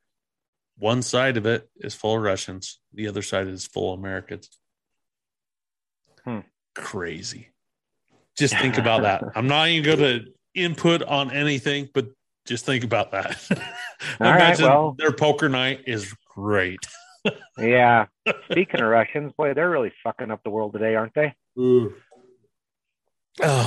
[0.77, 2.79] One side of it is full of Russians.
[2.93, 4.49] The other side is full of Americans.
[6.25, 6.39] Hmm.
[6.75, 7.49] Crazy.
[8.38, 9.23] Just think about that.
[9.36, 12.07] I'm not even going to input on anything, but
[12.45, 13.41] just think about that.
[14.19, 16.79] Imagine right, well, their poker night is great.
[17.57, 18.05] yeah.
[18.51, 21.33] Speaking of Russians, boy, they're really fucking up the world today, aren't they?
[21.57, 21.93] Oh.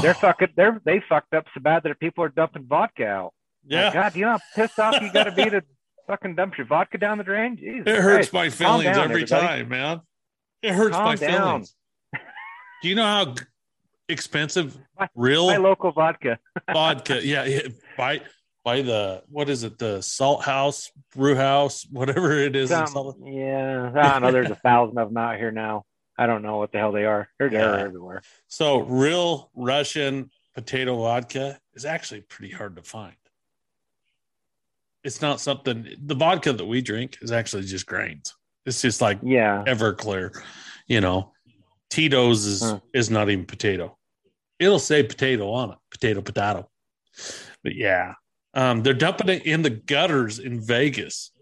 [0.02, 0.48] They're fucking.
[0.56, 3.32] They're they fucked up so bad that people are dumping vodka out.
[3.66, 3.92] yeah.
[3.92, 5.62] God, you know how pissed off you got to be to
[6.06, 7.56] fucking dump your vodka down the drain?
[7.56, 8.32] Jesus It hurts Christ.
[8.32, 9.46] my feelings down, every everybody.
[9.46, 10.00] time, man.
[10.62, 11.30] It hurts Calm my down.
[11.40, 11.74] feelings.
[12.82, 13.34] Do you know how
[14.08, 16.38] expensive My- real My local vodka.
[16.72, 17.24] vodka?
[17.24, 17.60] Yeah, yeah,
[17.96, 18.20] buy
[18.64, 19.78] buy the what is it?
[19.78, 22.70] The Salt House, Brew House, whatever it is.
[22.70, 24.32] in Some- Salt- yeah, I don't know.
[24.32, 25.84] There's a thousand of them out here now.
[26.18, 27.28] I don't know what the hell they are.
[27.38, 27.84] They're, they're Yeah.
[27.84, 28.22] everywhere.
[28.48, 33.14] So real Russian potato vodka is actually pretty hard to find.
[35.04, 35.86] It's not something.
[36.04, 38.34] The vodka that we drink is actually just grains.
[38.64, 39.62] It's just like Yeah.
[39.66, 40.30] Everclear,
[40.86, 41.32] you know.
[41.90, 42.80] Tito's is Huh.
[42.92, 43.96] is not even potato.
[44.58, 46.68] It'll say potato on it, potato potato.
[47.62, 48.14] But yeah,
[48.54, 51.32] um, they're dumping it in the gutters in Vegas.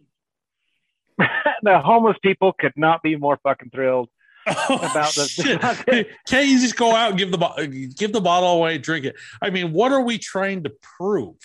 [1.63, 4.09] the homeless people could not be more fucking thrilled.
[4.47, 6.03] About the- Oh.
[6.29, 9.17] Can't you just go out and give the give the bottle away, drink it?
[9.41, 11.37] I mean, what are we trying to prove?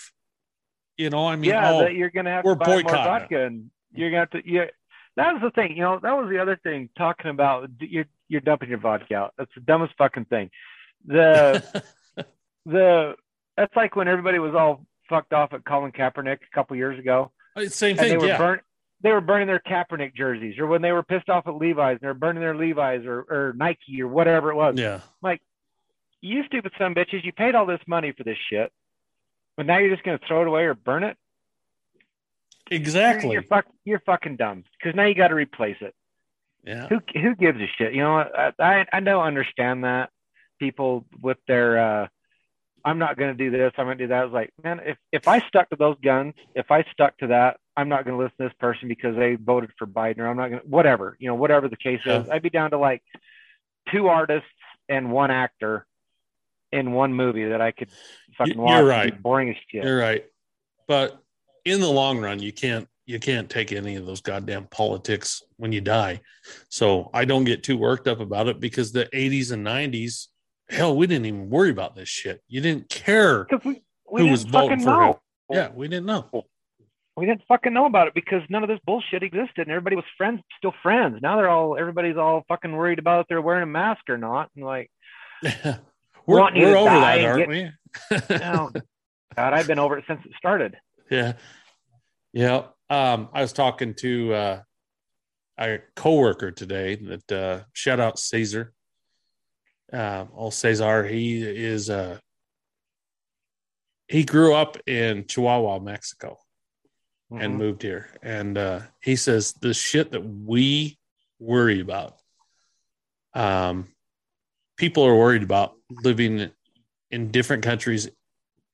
[0.98, 3.06] You know, I mean, yeah, oh, that you're gonna have we're to buy more boycotting
[3.06, 4.42] vodka, and you're gonna have to.
[4.46, 4.66] Yeah,
[5.16, 5.78] that was the thing.
[5.78, 6.90] You know, that was the other thing.
[6.98, 9.34] Talking about you're you're dumping your vodka out.
[9.38, 10.50] That's the dumbest fucking thing.
[11.06, 11.84] The
[12.66, 13.16] the
[13.58, 17.32] that's like when everybody was all fucked off at Colin Kaepernick a couple years ago,
[17.58, 18.20] oh, same and they thing.
[18.20, 18.56] were Yeah,
[19.02, 22.02] they were burning their Kaepernick jerseys, or when they were pissed off at Levi's and
[22.02, 24.76] they were burning their Levi's or, or Nike or whatever it was.
[24.78, 25.42] yeah, Like,
[26.22, 28.72] You stupid son of bitches, you paid all this money for this shit,
[29.58, 31.18] but now you're just gonna throw it away or burn it.
[32.70, 33.32] exactly.
[33.32, 35.94] You're, fuck, you're fucking dumb because now you got to replace it.
[36.64, 37.94] Yeah, Who who gives a shit?
[37.94, 40.10] You know, I I, I don't understand that
[40.60, 42.08] people with their uh,
[42.84, 43.72] I'm not going to do this.
[43.78, 44.22] I'm going to do that.
[44.22, 47.28] I was like, man, if if I stuck to those guns, if I stuck to
[47.28, 50.28] that, I'm not going to listen to this person because they voted for Biden, or
[50.28, 51.16] I'm not going to whatever.
[51.20, 52.22] You know, whatever the case Yeah.
[52.22, 53.04] is, I'd be down to like
[53.92, 54.48] two artists
[54.88, 55.86] and one actor
[56.72, 57.90] in one movie that I could
[58.38, 58.82] fucking You're watch.
[58.82, 59.22] be right.
[59.24, 59.84] Boring as shit.
[59.84, 60.26] You're right.
[60.88, 61.22] But
[61.66, 65.72] in the long run, you can't you can't take any of those goddamn politics when
[65.72, 66.22] you die.
[66.70, 70.28] So I don't get too worked up about it because the 80s and 90s,
[70.70, 72.44] hell, we didn't even worry about this shit.
[72.48, 73.46] You didn't care.
[73.46, 75.20] Because we, we Who didn't was voting fucking for know.
[75.50, 75.56] who?
[75.56, 76.46] Yeah, we didn't know.
[77.18, 80.06] we didn't fucking know about it because none of this bullshit existed and everybody was
[80.16, 83.66] friends still friends now they're all everybody's all fucking worried about if they're wearing a
[83.66, 84.90] mask or not and like
[86.28, 87.70] we're we're over that, aren't we?
[88.12, 88.72] oh
[89.36, 90.78] god i've been over it since it started
[91.10, 91.34] Yeah.
[92.32, 92.66] Yeah.
[92.90, 94.62] Um, I was talking to uh,
[95.60, 98.74] a coworker today that uh, shout out Cesar.
[99.94, 102.18] Uh, old Cesar, he is uh,
[104.08, 106.40] he grew up in Chihuahua, Mexico,
[107.32, 107.58] and Mhm.
[107.58, 108.10] moved here.
[108.24, 110.98] And uh, he says the shit that we
[111.38, 112.20] worry about,
[113.36, 113.94] um,
[114.78, 116.52] people are worried about living
[117.12, 118.10] in different countries,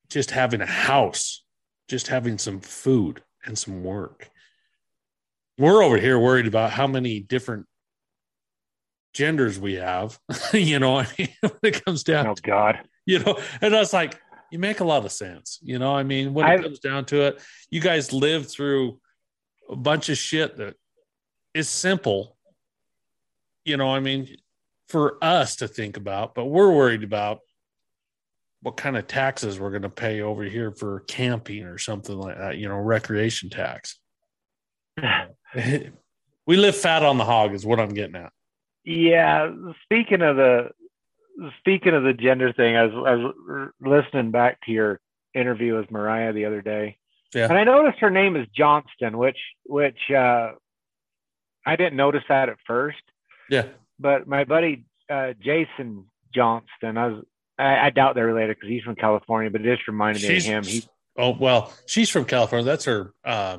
[0.08, 1.44] just having a house,
[1.88, 4.30] just having some food and some work.
[5.58, 7.66] We're over here worried about how many different
[9.14, 10.18] genders we have.
[10.52, 13.92] you know, I mean, when it comes down oh god you know and i was
[13.92, 16.80] like you make a lot of sense you know i mean when it I've- comes
[16.80, 18.98] down to it you guys lived through
[19.70, 20.74] a bunch of shit that
[21.54, 22.36] is simple
[23.64, 24.28] you know i mean
[24.88, 27.38] for us to think about but we're worried about
[28.66, 32.36] what kind of taxes we're going to pay over here for camping or something like
[32.36, 33.98] that you know recreation tax.
[36.48, 38.32] We live fat on the hog is what i'm getting at.
[38.84, 39.50] Yeah
[39.84, 40.70] speaking of the
[41.60, 45.00] speaking of the gender thing i was, I was listening back to your
[45.32, 46.98] interview with mariah the other day.
[47.34, 47.44] Yeah.
[47.44, 50.52] and i noticed her name is johnston which which uh
[51.64, 53.02] i didn't notice that at first.
[53.48, 53.66] Yeah.
[54.00, 57.24] But my buddy uh, Jason Johnston, I was
[57.58, 60.42] I, I doubt they're related because he's from California, but it just reminded me of
[60.44, 60.64] him.
[60.64, 60.84] He
[61.18, 62.64] Oh well, she's from California.
[62.64, 63.12] That's her.
[63.24, 63.58] Uh,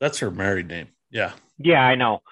[0.00, 0.88] that's her married name.
[1.10, 1.32] Yeah.
[1.58, 2.22] yeah, I know.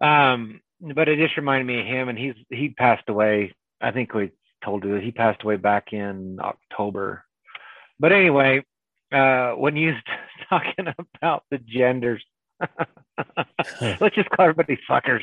[0.00, 3.54] Um, but it just reminded me of him, and he's he passed away.
[3.80, 4.32] I think we
[4.64, 7.24] told you that he passed away back in October.
[7.98, 8.64] But anyway,
[9.12, 10.02] uh, when you was
[10.48, 12.24] talking about the genders,
[13.80, 15.22] let's just call everybody fuckers.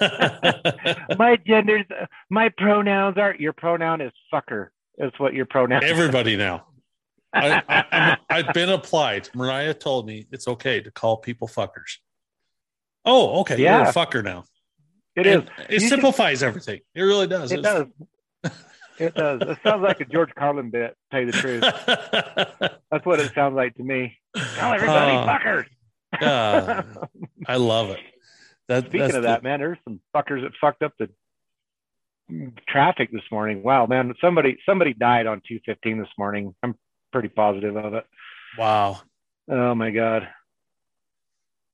[1.18, 1.84] my genders,
[2.30, 4.68] my pronouns are your pronoun is fucker.
[4.98, 5.82] That's what your pronoun.
[5.84, 6.66] Everybody now.
[7.34, 9.28] I, I've been applied.
[9.34, 11.96] Mariah told me it's okay to call people fuckers.
[13.04, 13.58] Oh, okay.
[13.60, 14.44] You're a fucker now.
[15.16, 15.36] It is.
[15.36, 16.80] And It You should- simplifies everything.
[16.94, 17.50] It really does.
[17.52, 17.86] It It's- does.
[18.98, 19.40] It does.
[19.40, 20.90] It sounds like a George Carlin bit.
[20.90, 21.62] To tell you the truth,
[22.90, 24.18] that's what it sounds like to me.
[24.36, 25.66] Tell everybody Uh, fuckers.
[26.20, 26.82] uh,
[27.48, 27.98] I love it.
[28.68, 31.08] That, Speaking of that, man, there's some fuckers that fucked up the
[32.68, 33.62] traffic this morning.
[33.62, 36.54] Wow, man, somebody somebody died on 215 this morning.
[36.62, 36.76] I'm
[37.12, 38.06] pretty positive of it.
[38.56, 39.00] Wow.
[39.50, 40.28] Oh my god.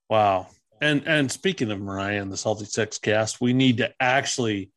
[0.08, 0.48] Wow.
[0.80, 4.70] And and speaking of Mariah and the Salty Sex Cast, we need to actually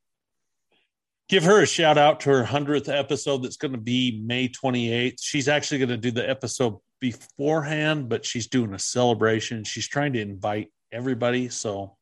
[1.29, 5.15] give her a shout out to her 100th episode that's going to be May 28th.
[5.21, 9.63] She's actually going to do the episode beforehand, but she's doing a celebration.
[9.63, 11.47] She's trying to invite everybody.
[11.47, 11.95] So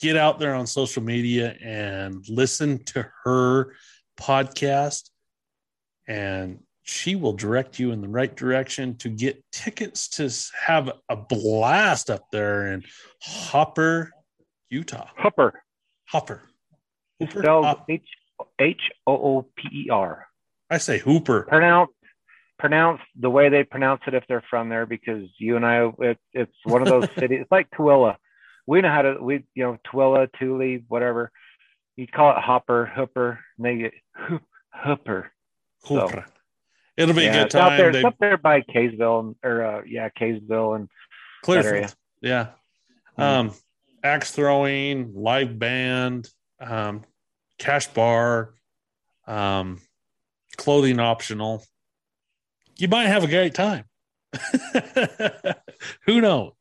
[0.00, 3.74] get out there on social media and listen to her
[4.18, 5.10] podcast.
[6.08, 10.30] And she will direct you in the right direction to get tickets to
[10.64, 12.84] have a blast up there in
[13.20, 14.12] Hopper,
[14.70, 15.08] Utah.
[15.16, 15.62] Hopper.
[16.08, 16.42] Hopper.
[17.18, 17.74] Hooper.
[17.88, 18.02] H
[18.60, 20.26] H O O P E R.
[20.70, 21.42] I say Hooper.
[21.42, 21.90] Pronounce
[22.58, 26.18] pronounce the way they pronounce it if they're from there, because you and I, it,
[26.32, 27.40] it's one of those cities.
[27.42, 28.16] It's like Tooele.
[28.66, 31.30] We know how to we you know Tooele, Thule, whatever.
[31.96, 33.92] You call it Hopper, Hooper, and they get
[34.84, 35.30] Hooper.
[35.84, 36.24] Hooper.
[36.26, 36.32] So,
[36.96, 37.72] It'll be yeah, a good time.
[37.72, 38.02] Up there, they...
[38.02, 40.88] up there by Kaysville, or uh, yeah, Kaysville and
[41.42, 41.94] Clearfield.
[42.20, 42.48] Yeah.
[43.18, 43.22] Mm-hmm.
[43.22, 43.54] Um,
[44.02, 46.28] axe throwing, live band,
[46.60, 47.04] um,
[47.58, 48.54] cash bar,
[49.26, 49.80] um,
[50.56, 51.64] clothing optional.
[52.78, 53.84] You might have a great time.
[56.06, 56.52] Who knows?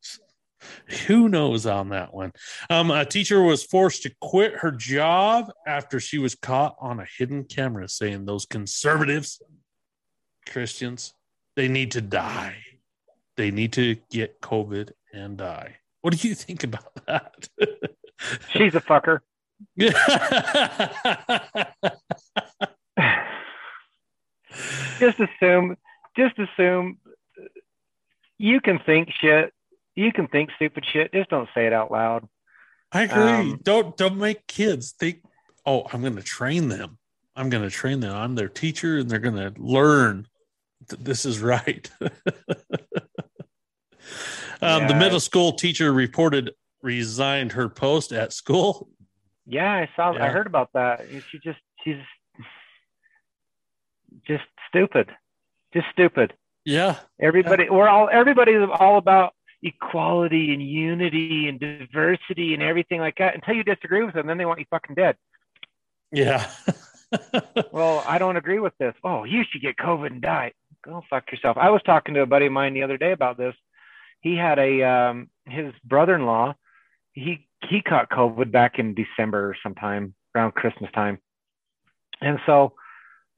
[1.08, 2.32] Who knows on that one?
[2.69, 7.06] Um, a teacher was forced to quit her job after she was caught on a
[7.17, 9.41] hidden camera saying those conservatives
[10.45, 11.13] Christians,
[11.56, 12.58] they need to die.
[13.38, 15.78] They need to get COVID and die.
[16.01, 17.49] What do you think about that?
[18.51, 19.19] She's a fucker.
[24.99, 25.75] just assume,
[26.15, 26.97] just assume
[28.38, 29.54] you can think shit.
[29.95, 31.13] You can think stupid shit.
[31.13, 32.27] Just don't say it out loud.
[32.91, 33.51] I agree.
[33.51, 35.21] Um, don't don't make kids think.
[35.65, 36.97] Oh, I'm going to train them.
[37.36, 38.15] I'm going to train them.
[38.15, 40.27] I'm their teacher, and they're going to learn
[40.88, 41.89] this is right.
[42.01, 42.12] um,
[44.62, 44.88] yeah.
[44.88, 48.89] The middle school teacher reported resigned her post at school.
[49.45, 50.13] Yeah, I saw.
[50.13, 50.25] Yeah.
[50.25, 51.05] I heard about that.
[51.31, 51.97] She just she's
[54.27, 55.10] just stupid,
[55.73, 56.34] just stupid.
[56.63, 56.97] Yeah.
[57.19, 57.71] Everybody, yeah.
[57.71, 59.35] we're all everybody's all about
[59.65, 64.38] equality and unity and diversity and everything like that until you disagree with them, then
[64.38, 65.17] they want you fucking dead.
[66.12, 66.49] Yeah.
[67.71, 68.93] well, I don't agree with this.
[69.04, 70.54] Oh, you should get COVID and die
[70.86, 71.58] go fuck yourself.
[71.58, 73.56] I was talking to a buddy of mine the other day about this.
[74.21, 76.54] He had a um, his brother-in-law.
[77.13, 81.19] He he caught COVID back in December or sometime around Christmas time,
[82.21, 82.73] and so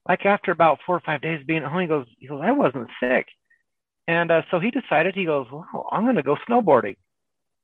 [0.08, 2.52] like after about four or five days being at home, he goes, he goes, I
[2.52, 3.26] wasn't sick,
[4.08, 6.96] and uh, so he decided he goes, well, I'm going to go snowboarding.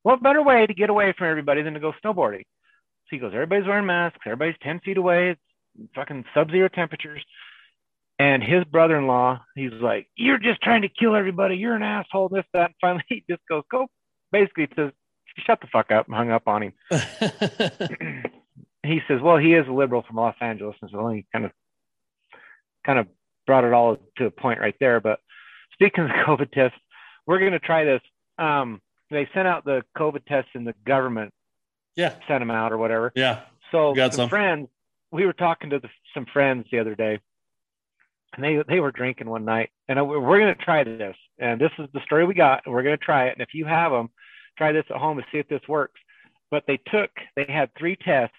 [0.02, 2.42] What better way to get away from everybody than to go snowboarding?
[2.42, 5.40] So he goes, everybody's wearing masks, everybody's ten feet away, it's
[5.94, 7.24] fucking sub-zero temperatures.
[8.18, 11.56] And his brother in law, he's like, You're just trying to kill everybody.
[11.56, 12.66] You're an asshole, this, that.
[12.66, 13.88] And finally, he just goes, Go,
[14.30, 14.92] basically, to
[15.46, 16.72] shut the fuck up and hung up on him.
[18.84, 20.76] he says, Well, he is a liberal from Los Angeles.
[20.82, 21.50] And so he kind of,
[22.86, 23.08] kind of
[23.46, 25.00] brought it all to a point right there.
[25.00, 25.18] But
[25.74, 26.78] speaking of COVID tests,
[27.26, 28.00] we're going to try this.
[28.38, 31.32] Um, they sent out the COVID tests in the government.
[31.94, 32.14] Yeah.
[32.26, 33.12] Sent them out or whatever.
[33.14, 33.42] Yeah.
[33.70, 34.68] So some, some friends,
[35.12, 37.20] we were talking to the, some friends the other day
[38.36, 41.16] and they they were drinking one night, and we're going to try this.
[41.38, 43.32] And this is the story we got, and we're going to try it.
[43.32, 44.10] And if you have them,
[44.56, 46.00] try this at home and see if this works.
[46.50, 48.36] But they took, they had three tests,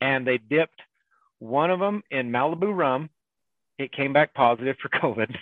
[0.00, 0.80] and they dipped
[1.38, 3.10] one of them in Malibu rum.
[3.78, 5.36] It came back positive for COVID.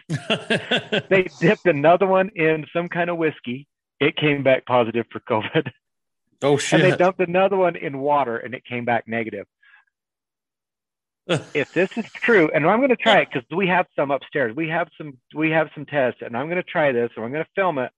[1.08, 3.66] they dipped another one in some kind of whiskey.
[4.00, 5.70] It came back positive for COVID.
[6.44, 6.80] Oh shit!
[6.80, 9.46] And they dumped another one in water, and it came back negative
[11.54, 14.54] if this is true, and I'm going to try it because we have some upstairs.
[14.56, 17.32] We have some we have some tests, and I'm going to try this, and I'm
[17.32, 17.90] going to film it.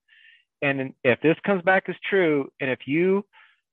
[0.61, 3.25] And if this comes back as true, and if you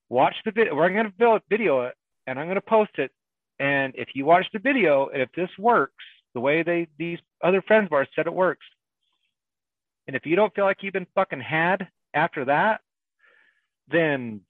[0.09, 1.95] watch the video, we're going to video it,
[2.27, 3.11] and I'm going to post it.
[3.59, 6.05] And if you watch the video, and if this works
[6.35, 8.67] the way they these other friends of ours said it works,
[10.07, 12.81] and if you don't feel like you've been fucking had after that,
[13.89, 14.41] then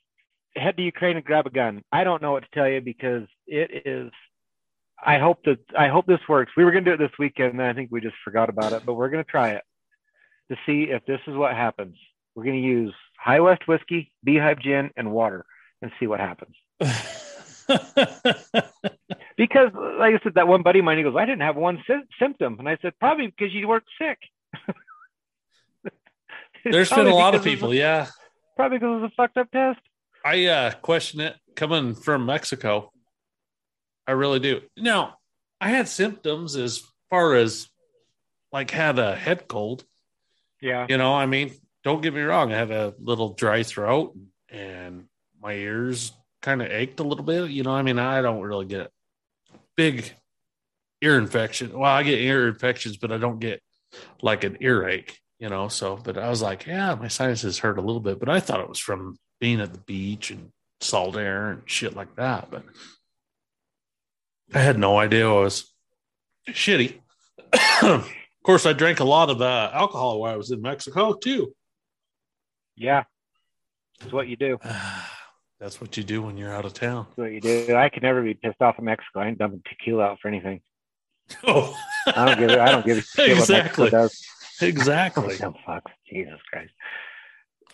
[0.57, 1.83] head to Ukraine and grab a gun.
[1.91, 4.12] I don't know what to tell you because it is
[5.05, 6.53] I hope that I hope this works.
[6.57, 8.72] We were going to do it this weekend, and I think we just forgot about
[8.72, 8.85] it.
[8.87, 9.62] But we're going to try it
[10.51, 11.97] to see if this is what happens.
[12.35, 15.45] We're going to use High West whiskey, Beehive gin, and water,
[15.80, 16.55] and see what happens.
[19.43, 21.82] because, like I said, that one buddy of mine, he goes, "I didn't have one
[21.84, 24.18] sy- symptom," and I said, "Probably because you weren't sick."
[26.64, 28.07] There's been a lot of people, the, yeah.
[28.55, 29.80] Probably because it was a fucked up test.
[30.24, 32.93] I uh, question it coming from Mexico.
[34.07, 34.61] I really do.
[34.76, 35.16] Now,
[35.61, 36.80] I had symptoms as
[37.11, 37.66] far as
[38.53, 39.84] like had a head cold.
[40.61, 40.86] Yeah.
[40.88, 42.53] You know, I mean, don't get me wrong.
[42.53, 44.16] I had a little dry throat
[44.49, 45.07] and
[45.40, 46.12] my ears
[46.43, 47.51] kind of ached a little bit.
[47.51, 48.93] You know, I mean, I don't really get
[49.83, 50.12] big
[51.01, 51.76] ear infection.
[51.76, 53.61] Well, I get ear infections, but I don't get
[54.22, 55.66] like an earache, you know.
[55.66, 58.61] So, but I was like, yeah, my sinuses hurt a little bit, but I thought
[58.61, 62.49] it was from being at the beach and salt air and shit like that.
[62.49, 62.62] But
[64.55, 65.74] I had no idea I was
[66.49, 67.01] shitty.
[67.83, 68.09] of
[68.45, 71.53] course, I drank a lot of uh, alcohol while I was in Mexico too.
[72.76, 73.03] Yeah,
[74.01, 74.59] it's what you do.
[75.62, 77.06] That's what you do when you're out of town.
[77.10, 77.76] That's what you do.
[77.76, 79.20] I could never be pissed off in Mexico.
[79.20, 80.60] I ain't dumping tequila out for anything.
[81.46, 82.58] Oh, I don't give it.
[82.58, 83.84] I don't give a shit exactly.
[83.84, 84.26] what does.
[84.60, 85.36] Exactly.
[85.42, 85.88] Oh, fuck.
[86.10, 86.72] Jesus Christ.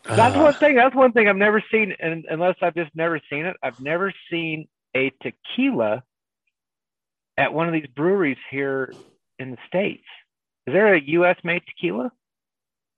[0.04, 0.76] That's uh, one thing.
[0.76, 4.12] That's one thing I've never seen, and unless I've just never seen it, I've never
[4.30, 6.02] seen a tequila
[7.38, 8.92] at one of these breweries here
[9.38, 10.04] in the states.
[10.66, 11.38] Is there a U.S.
[11.42, 12.12] made tequila?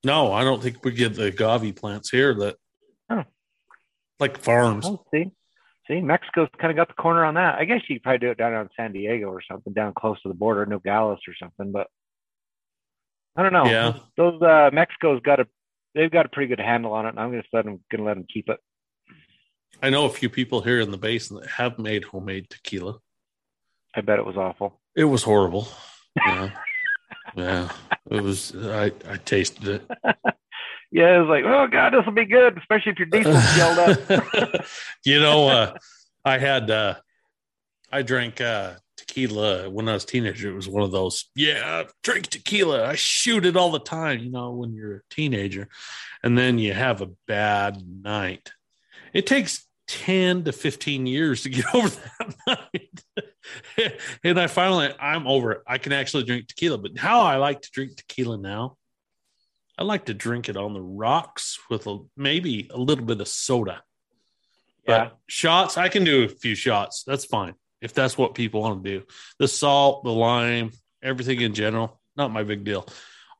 [0.02, 2.56] No, I don't think we get the agave plants here that
[3.08, 3.24] oh.
[4.20, 4.86] Like farms.
[4.86, 5.30] Oh, see,
[5.88, 7.56] see, Mexico's kind of got the corner on that.
[7.56, 10.20] I guess you could probably do it down in San Diego or something, down close
[10.22, 11.72] to the border, Nogales or something.
[11.72, 11.88] But
[13.36, 13.66] I don't know.
[13.66, 15.46] Yeah, those uh, Mexico's got a
[15.94, 18.14] they've got a pretty good handle on it, and I'm just let them gonna let
[18.14, 18.60] them keep it.
[19.82, 22.98] I know a few people here in the basin that have made homemade tequila.
[23.94, 24.80] I bet it was awful.
[24.94, 25.68] It was horrible.
[26.16, 26.50] Yeah.
[27.36, 27.72] yeah.
[28.10, 29.90] It was I I tasted it.
[30.90, 33.78] yeah, it was like, oh god, this will be good, especially if your diesel's yelled
[33.78, 34.66] up.
[35.04, 35.74] you know, uh,
[36.24, 36.94] I had uh,
[37.92, 38.74] I drank uh,
[39.10, 40.50] tequila when I was a teenager.
[40.50, 42.86] It was one of those, yeah, drink tequila.
[42.86, 45.68] I shoot it all the time, you know, when you're a teenager.
[46.22, 48.52] And then you have a bad night.
[49.12, 53.96] It takes 10 to 15 years to get over that night.
[54.22, 55.62] and I finally, I'm over it.
[55.66, 56.78] I can actually drink tequila.
[56.78, 58.76] But how I like to drink tequila now,
[59.80, 63.28] I like to drink it on the rocks with a, maybe a little bit of
[63.28, 63.82] soda.
[64.86, 65.04] Yeah.
[65.04, 67.02] But shots, I can do a few shots.
[67.06, 69.06] That's fine if that's what people want to do.
[69.38, 70.72] The salt, the lime,
[71.02, 72.86] everything in general, not my big deal.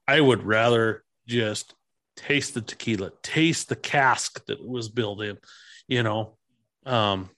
[0.08, 1.74] I would rather just
[2.16, 5.36] taste the tequila, taste the cask that was built in,
[5.88, 6.38] you know.
[6.86, 7.28] Um,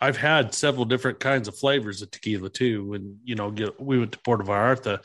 [0.00, 2.94] I've had several different kinds of flavors of tequila too.
[2.94, 5.04] And you know, get, we went to Puerto Vallarta.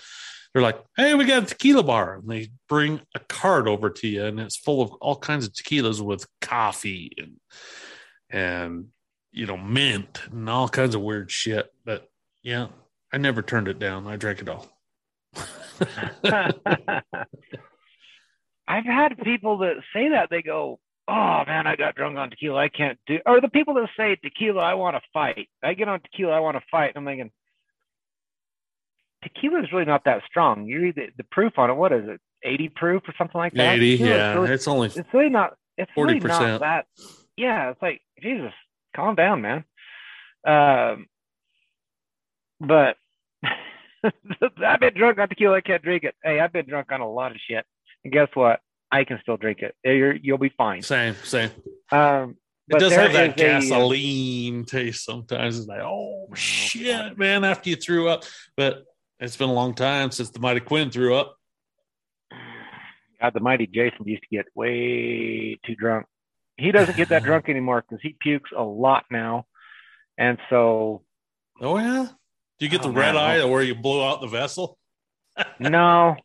[0.53, 4.07] They're like, "Hey, we got a tequila bar," and they bring a cart over to
[4.07, 7.39] you, and it's full of all kinds of tequilas with coffee and
[8.29, 8.87] and
[9.31, 11.73] you know, mint and all kinds of weird shit.
[11.83, 12.07] But
[12.43, 12.67] yeah,
[13.11, 14.07] I never turned it down.
[14.07, 14.69] I drank it all.
[18.67, 22.61] I've had people that say that they go, "Oh man, I got drunk on tequila.
[22.61, 25.49] I can't do." Or the people that say tequila, I want to fight.
[25.63, 26.93] I get on tequila, I want to fight.
[26.95, 27.31] I'm thinking,
[29.24, 30.65] tequila is really not that strong.
[30.65, 31.74] You read the, the, proof on it.
[31.74, 32.19] What is it?
[32.43, 33.76] 80 proof or something like that?
[33.76, 34.34] 80, yeah.
[34.34, 34.88] Really, it's only.
[34.88, 35.55] It's really not.
[35.78, 36.05] It's 40%.
[36.05, 36.86] really not that.
[37.36, 38.53] Yeah, it's like Jesus
[38.95, 39.63] calm down, man.
[40.45, 41.07] Um,
[42.59, 42.97] but
[44.65, 45.57] I've been drunk on tequila.
[45.57, 46.15] I can't drink it.
[46.24, 47.65] Hey, I've been drunk on a lot of shit,
[48.03, 48.59] and guess what?
[48.91, 49.74] I can still drink it.
[49.84, 50.84] You're, you'll be fine.
[50.84, 51.49] Same, same.
[51.91, 52.38] Um,
[52.69, 55.57] it does have that uh, gasoline a, taste sometimes.
[55.57, 57.43] It's like, oh, oh shit, man!
[57.43, 58.24] After you threw up,
[58.55, 58.84] but
[59.24, 61.38] it's been a long time since the mighty Quinn threw up.
[63.21, 66.05] God, the mighty Jason used to get way too drunk
[66.57, 69.45] he doesn't get that drunk anymore because he pukes a lot now,
[70.17, 71.03] and so.
[71.61, 72.07] Oh yeah,
[72.59, 74.78] do you get the oh, red eye where you blow out the vessel?
[75.59, 76.15] no,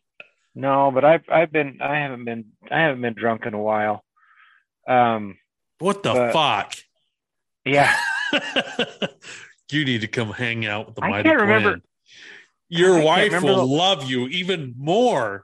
[0.55, 4.03] no, but I've I've been I haven't been I haven't been drunk in a while.
[4.87, 5.37] Um,
[5.79, 6.73] what the but, fuck?
[7.65, 7.95] Yeah.
[9.71, 11.81] you need to come hang out with the I mighty can't remember.
[12.69, 15.43] Your wife will love you even more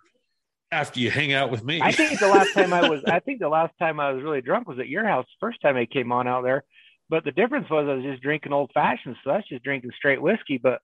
[0.72, 1.82] after you hang out with me.
[1.82, 4.42] I think the last time I was, I think the last time I was really
[4.42, 5.26] drunk was at your house.
[5.40, 6.64] First time I came on out there,
[7.10, 10.22] but the difference was I was just drinking old fashioned, so that's just drinking straight
[10.22, 10.58] whiskey.
[10.58, 10.82] But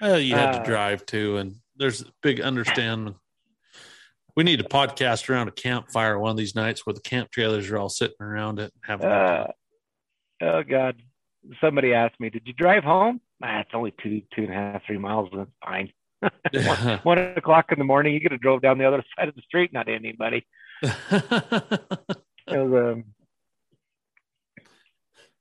[0.00, 3.14] well, you had uh, to drive too, and there's a big understanding.
[4.36, 7.70] We need to podcast around a campfire one of these nights where the camp trailers
[7.70, 9.06] are all sitting around it and having.
[9.06, 9.46] Uh,
[10.42, 10.96] oh God!
[11.60, 14.82] Somebody asked me, "Did you drive home?" Ah, it's only two, two and a half,
[14.86, 15.92] three miles, and it's fine.
[16.66, 19.34] one, one o'clock in the morning, you could have drove down the other side of
[19.34, 20.46] the street, not anybody.
[20.82, 20.90] it
[22.48, 23.04] was, um,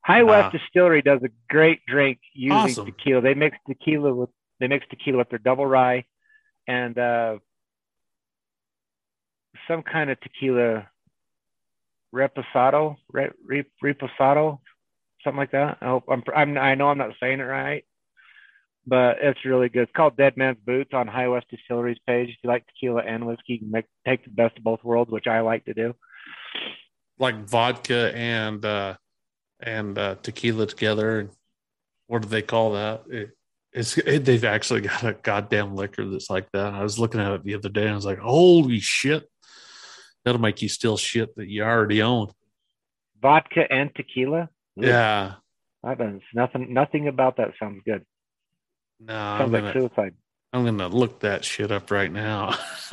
[0.01, 2.85] High West Distillery does a great drink using awesome.
[2.87, 3.21] tequila.
[3.21, 4.29] They mix tequila with
[4.59, 6.03] they mix tequila with their double rye
[6.67, 7.37] and uh,
[9.67, 10.89] some kind of tequila
[12.13, 14.59] reposado, re, re, reposado,
[15.23, 15.77] something like that.
[15.81, 17.85] I hope I'm, I'm I know I'm not saying it right,
[18.85, 19.83] but it's really good.
[19.83, 22.29] It's called Dead Man's Boots on High West Distilleries page.
[22.29, 25.11] If you like tequila and whiskey, you can make, take the best of both worlds,
[25.11, 25.95] which I like to do.
[27.17, 28.95] Like vodka and uh,
[29.59, 31.29] and uh, tequila together.
[32.07, 33.03] What do they call that?
[33.09, 33.31] It,
[33.71, 36.73] it's it, they've actually got a goddamn liquor that's like that.
[36.73, 39.23] I was looking at it the other day and I was like, holy shit.
[40.25, 42.31] That'll make you still shit that you already own.
[43.21, 44.49] Vodka and tequila?
[44.75, 45.35] Yeah.
[45.83, 48.05] I don't nothing nothing about that sounds good.
[48.99, 50.15] No, sounds I'm like gonna, suicide.
[50.53, 52.57] I'm gonna look that shit up right now.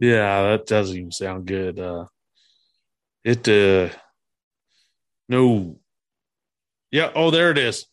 [0.00, 1.78] yeah, that doesn't even sound good.
[1.78, 2.06] Uh
[3.24, 3.88] it uh
[5.28, 5.78] no.
[6.90, 7.86] Yeah, oh there it is.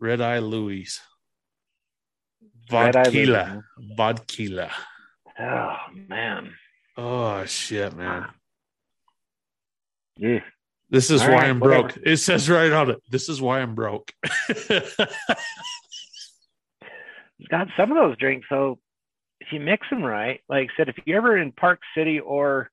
[0.00, 1.00] Red Eye Louie's.
[2.70, 3.62] Vodquila.
[3.96, 4.70] Vodquila.
[5.38, 6.54] Oh man.
[6.96, 8.28] Oh shit, man.
[10.16, 10.40] Yeah.
[10.88, 11.88] This is All why right, I'm whatever.
[11.88, 11.98] broke.
[12.04, 13.02] It says right on it.
[13.10, 14.12] This is why I'm broke.
[17.50, 18.78] God, some of those drinks, so
[19.40, 22.70] if you mix them right, like I said, if you're ever in Park City or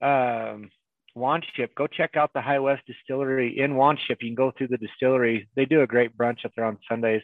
[0.00, 0.70] um,
[1.16, 4.18] Wanship, go check out the High West Distillery in Wanship.
[4.20, 5.48] You can go through the distillery.
[5.56, 7.22] They do a great brunch up there on Sundays.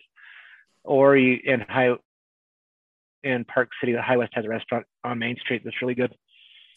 [0.83, 1.95] Or you in High
[3.23, 6.15] in Park City, the High West has a restaurant on Main Street that's really good.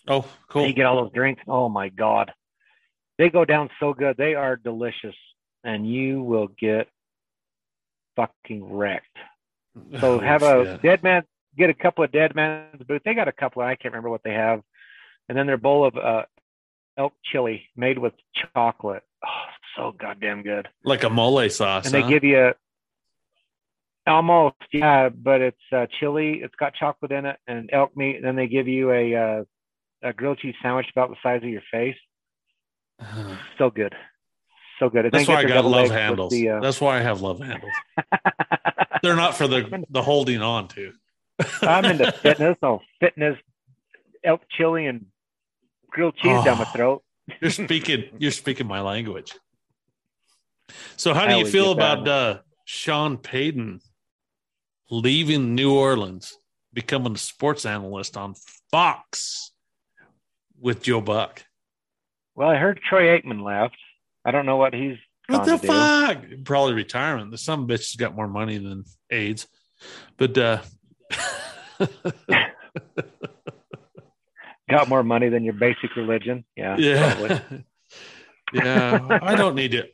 [0.08, 0.66] oh, cool.
[0.66, 1.42] You get all those drinks.
[1.48, 2.32] Oh my God.
[3.18, 4.18] They go down so good.
[4.18, 5.16] They are delicious.
[5.64, 6.88] And you will get
[8.16, 9.06] fucking wrecked.
[10.02, 10.82] So have a shit.
[10.82, 11.22] dead man,
[11.56, 13.04] get a couple of dead man's boots.
[13.06, 13.62] They got a couple.
[13.62, 14.64] I can't remember what they have.
[15.30, 16.24] And then their bowl of uh,
[16.98, 18.14] elk chili made with
[18.56, 19.04] chocolate.
[19.24, 19.30] Oh,
[19.76, 20.68] so goddamn good.
[20.84, 21.86] like a mole sauce.
[21.86, 22.10] And they huh?
[22.10, 22.54] give you
[24.08, 26.40] almost, yeah, but it's uh, chili.
[26.42, 28.16] It's got chocolate in it and elk meat.
[28.16, 29.44] And then they give you a, uh,
[30.02, 31.98] a grilled cheese sandwich about the size of your face.
[33.58, 33.96] So good.
[34.80, 35.10] So good.
[35.12, 36.32] That's why I got love handles.
[36.32, 37.74] The, uh, That's why I have love handles.
[39.04, 40.94] They're not for the the holding on to.
[41.62, 42.58] I'm into fitness.
[42.62, 43.38] Oh, fitness,
[44.24, 45.06] elk chili and
[45.90, 46.74] grilled cheese down my Oh.
[46.76, 47.04] throat.
[47.42, 48.06] You're speaking.
[48.20, 49.34] You're speaking my language.
[50.96, 53.82] So, how do you feel about uh, Sean Payton
[54.92, 56.38] leaving New Orleans,
[56.74, 58.36] becoming a sports analyst on
[58.72, 59.52] Fox
[60.60, 61.44] with Joe Buck?
[62.38, 63.76] Well, I heard Troy Aikman left.
[64.24, 64.96] I don't know what he's
[65.28, 65.68] What the to do.
[65.68, 66.24] fuck?
[66.46, 67.32] Probably retirement.
[67.32, 69.48] The some bitch has got more money than AIDS,
[70.18, 70.62] but uh,
[74.70, 76.44] Got more money than your basic religion.
[76.58, 76.76] Yeah.
[76.78, 77.40] yeah,
[78.54, 79.20] yeah.
[79.22, 79.88] I don't need to.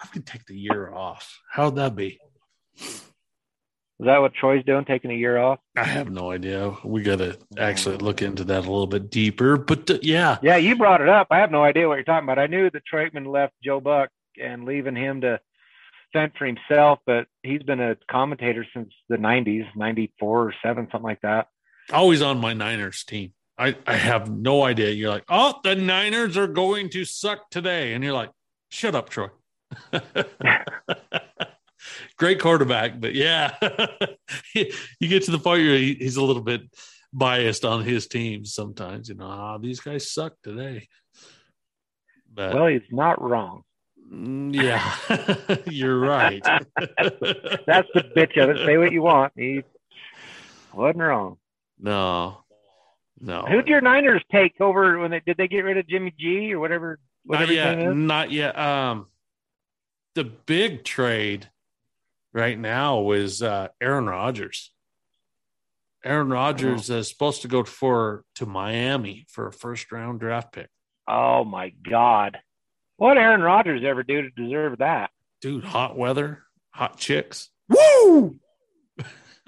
[0.00, 1.40] I could take the year off.
[1.50, 2.20] How'd that be?
[4.00, 4.86] Is that what Troy's doing?
[4.86, 5.58] Taking a year off?
[5.76, 6.74] I have no idea.
[6.82, 9.58] We got to actually look into that a little bit deeper.
[9.58, 11.26] But uh, yeah, Yeah, you brought it up.
[11.30, 12.38] I have no idea what you're talking about.
[12.38, 14.08] I knew that Troy left Joe Buck
[14.42, 15.38] and leaving him to
[16.14, 21.02] fend for himself, but he's been a commentator since the 90s, 94 or 7, something
[21.02, 21.48] like that.
[21.92, 23.34] always on my Niners team.
[23.58, 24.92] I, I have no idea.
[24.92, 27.92] You're like, oh, the Niners are going to suck today.
[27.92, 28.30] And you're like,
[28.70, 29.28] shut up, Troy.
[32.16, 33.54] Great quarterback, but yeah,
[34.54, 36.62] you get to the point where he, he's a little bit
[37.12, 39.08] biased on his teams sometimes.
[39.08, 40.88] You know, ah, these guys suck today.
[42.32, 43.62] But Well, he's not wrong.
[44.12, 46.42] mm, yeah, you're right.
[46.76, 48.64] That's the bitch of it.
[48.64, 49.32] Say what you want.
[49.36, 49.62] He
[50.72, 51.38] wasn't wrong.
[51.78, 52.38] no,
[53.20, 53.42] no.
[53.42, 56.60] Who'd your Niners take over when they did they get rid of Jimmy G or
[56.60, 57.96] whatever Not whatever his yet.
[57.96, 58.58] Not yet.
[58.58, 59.06] Um,
[60.14, 61.48] the big trade
[62.32, 64.72] right now is uh, Aaron Rodgers.
[66.04, 70.68] Aaron Rodgers is supposed to go for to Miami for a first round draft pick.
[71.06, 72.38] Oh my God.
[72.96, 75.10] What Aaron Rodgers ever do to deserve that?
[75.42, 77.50] Dude, hot weather, hot chicks.
[77.68, 78.38] Woo!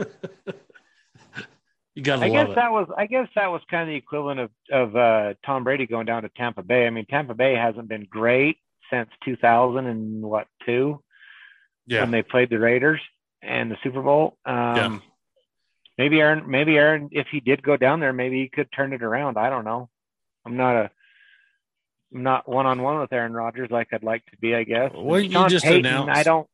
[1.95, 2.55] you gotta I guess it.
[2.55, 5.87] that was I guess that was kind of the equivalent of of uh, Tom Brady
[5.87, 6.87] going down to Tampa Bay.
[6.87, 8.59] I mean, Tampa Bay hasn't been great
[8.91, 11.03] since 2000 and what two
[11.87, 13.01] yeah, when they played the Raiders
[13.43, 14.37] and the Super Bowl.
[14.45, 14.99] Um, Yeah.
[15.99, 19.03] Maybe Aaron, maybe Aaron, if he did go down there, maybe he could turn it
[19.03, 19.37] around.
[19.37, 19.91] I don't know.
[20.47, 20.91] I'm not a,
[22.15, 24.55] I'm not one on one with Aaron Rodgers like I'd like to be.
[24.55, 24.91] I guess.
[24.95, 26.49] Well, And you Sean just Payton, announced- I don't.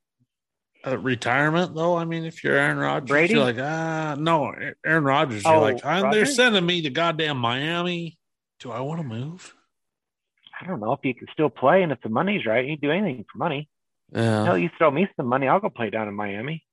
[0.86, 1.96] uh, retirement though.
[1.96, 3.34] I mean, if you're Aaron Rodgers, Brady?
[3.34, 4.52] you're like, ah, no,
[4.84, 5.44] Aaron Rodgers.
[5.44, 8.18] You're Oh, like, ah, they're sending me to goddamn Miami.
[8.60, 9.54] Do I want to move?
[10.60, 12.90] I don't know if he can still play, and if the money's right, he'd do
[12.90, 13.68] anything for money.
[14.12, 14.44] Yeah.
[14.44, 16.64] Hell, you throw me some money, I'll go play down in Miami.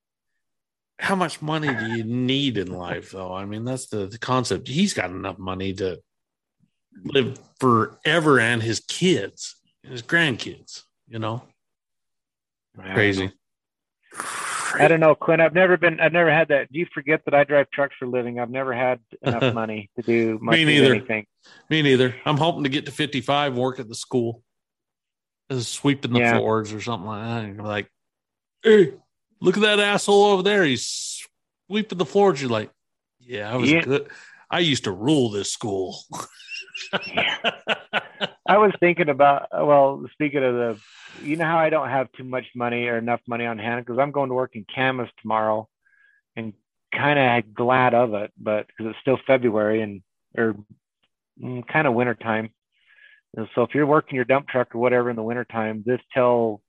[0.98, 3.34] how much money do you need in life, though?
[3.34, 4.68] I mean, that's the, the concept.
[4.68, 6.00] He's got enough money to
[7.04, 11.42] live forever and his kids, and his grandkids, you know?
[12.94, 13.30] Crazy.
[14.78, 15.40] I don't know, Clint.
[15.40, 16.00] I've never been.
[16.00, 16.70] I've never had that.
[16.70, 18.38] Do you forget that I drive trucks for a living?
[18.38, 20.94] I've never had enough money to do much Me neither.
[20.94, 21.26] anything.
[21.70, 22.14] Me neither.
[22.26, 24.42] I'm hoping to get to 55, work at the school,
[25.50, 26.38] as sweeping the Yeah.
[26.38, 27.44] floors or something like that.
[27.44, 27.90] And you're like,
[28.62, 28.94] hey,
[29.40, 30.64] look at that asshole over there.
[30.64, 31.26] He's
[31.66, 32.40] sweeping the floors.
[32.40, 32.70] You're like,
[33.20, 33.82] yeah, I was Yeah.
[33.82, 34.08] good.
[34.50, 35.98] I used to rule this school.
[38.48, 39.48] I was thinking about.
[39.52, 40.78] Well, speaking of the,
[41.20, 43.98] you know how I don't have too much money or enough money on hand because
[43.98, 45.68] I'm going to work in Kamas tomorrow,
[46.36, 46.52] and
[46.94, 50.02] kind of glad of it, but because it's still February and
[50.36, 50.54] or
[51.42, 52.50] mm, kind of wintertime.
[53.36, 56.62] And so if you're working your dump truck or whatever in the wintertime, this till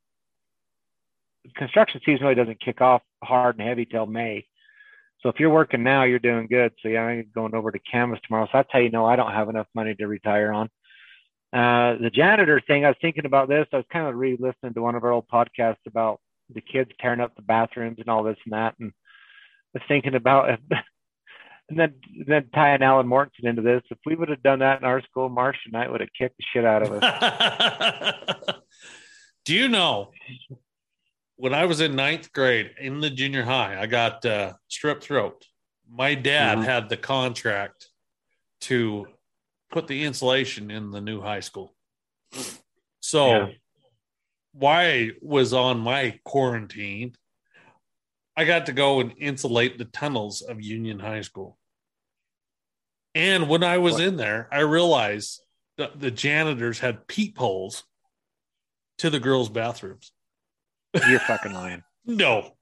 [1.55, 4.45] construction season really doesn't kick off hard and heavy till May.
[5.21, 6.73] So if you're working now, you're doing good.
[6.81, 8.45] So yeah, I'm going over to Kamas tomorrow.
[8.45, 10.69] So that's how you know I don't have enough money to retire on.
[11.53, 13.67] Uh, the janitor thing, I was thinking about this.
[13.71, 16.19] I was kind of re-listening to one of our old podcasts about
[16.53, 18.91] the kids tearing up the bathrooms and all this and that, and
[19.73, 20.59] I was thinking about it.
[21.69, 21.95] And then,
[22.25, 25.27] then tying Alan Mortensen into this, if we would have done that in our school,
[25.27, 28.55] Marsh and I would have kicked the shit out of us.
[29.45, 30.11] Do you know
[31.35, 35.45] when I was in ninth grade in the junior high, I got uh, strep throat.
[35.89, 36.65] My dad Mhm.
[36.65, 37.89] had the contract
[38.61, 39.07] to
[39.69, 41.75] put the insulation in the new high school.
[43.01, 43.47] So Yeah.
[44.53, 47.15] why was on my quarantine?
[48.35, 51.56] I got to go and insulate the tunnels of Union High School.
[53.17, 54.03] And when I was What?
[54.03, 55.41] in there, I realized
[55.77, 57.83] that the janitors had peepholes
[58.99, 60.11] to the girls' bathrooms.
[61.07, 61.83] You're fucking lying.
[62.05, 62.53] No.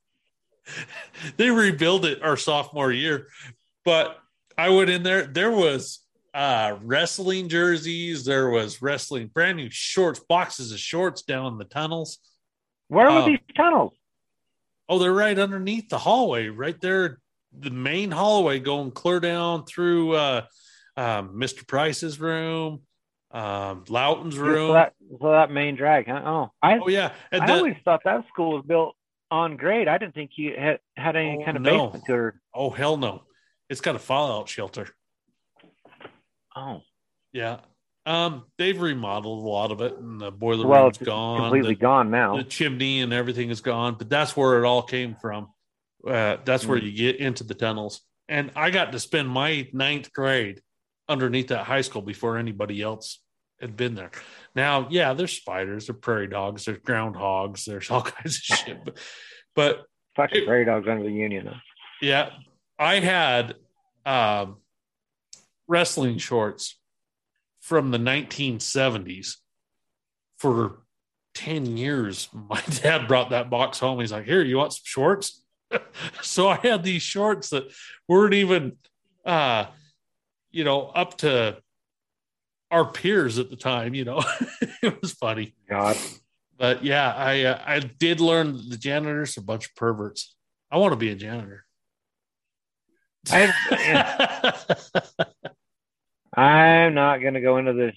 [1.38, 3.28] They rebuilt it our sophomore year,
[3.84, 4.18] but
[4.58, 5.28] I went in there.
[5.28, 6.00] There was
[6.34, 11.66] uh wrestling jerseys, there was wrestling brand new shorts, boxes of shorts down in the
[11.66, 12.18] tunnels.
[12.88, 13.94] Where were Um, these tunnels?
[14.90, 17.20] Oh, they're right underneath the hallway, right there,
[17.60, 20.46] the main hallway going clear down through uh
[20.98, 21.68] um, Mr.
[21.68, 22.82] Price's room,
[23.32, 24.74] um, Loughton's So room.
[24.74, 26.22] that, so that main drag, huh?
[26.26, 28.96] Oh, I, oh yeah, and I the- always thought that school was built
[29.30, 29.90] on grade.
[29.90, 31.88] I didn't think you had, had any Oh, kind of no.
[31.90, 32.34] basement it.
[32.54, 33.24] oh hell no,
[33.70, 34.88] it's got a fallout shelter.
[36.56, 36.82] Oh,
[37.34, 37.60] Yeah.
[38.08, 41.42] Um, they've remodeled a lot of it, and the boiler well, room's it's gone.
[41.42, 42.38] completely the, gone now.
[42.38, 45.48] the chimney and everything is gone, but that's where it all came from.
[46.06, 46.84] Uh, that's where Mm.
[46.84, 48.02] you get into the tunnels.
[48.28, 50.62] And I got to spend my ninth grade
[51.08, 53.22] underneath that high school before anybody else
[53.62, 54.12] had been there.
[54.56, 58.84] Now, yeah, there's spiders, there's prairie dogs, there's groundhogs, there's all kinds of shit.
[58.86, 58.98] But,
[59.56, 59.86] but
[60.16, 61.48] Fucking prairie dogs under the union.
[61.48, 61.60] huh?
[62.02, 62.30] yeah,
[62.80, 63.56] I had
[64.06, 64.58] um,
[65.68, 66.80] wrestling shorts
[67.62, 69.36] from the 1970s
[70.38, 70.80] for
[71.36, 72.30] 10 years.
[72.50, 74.00] My dad brought that box home.
[74.00, 75.42] He's like, Here, you want some shorts?
[76.22, 77.66] so I had these shorts that
[78.08, 78.74] weren't even,
[79.26, 79.66] uh,
[80.52, 81.58] you know, up to
[82.72, 83.94] our peers at the time.
[83.94, 84.24] You know,
[84.82, 85.54] it was funny.
[85.70, 85.98] God,
[86.58, 90.36] But yeah, I uh, I did learn the janitors are a bunch of perverts.
[90.72, 91.66] I want to be a janitor.
[93.32, 94.54] I-
[96.38, 97.96] I'm not gonna go into this.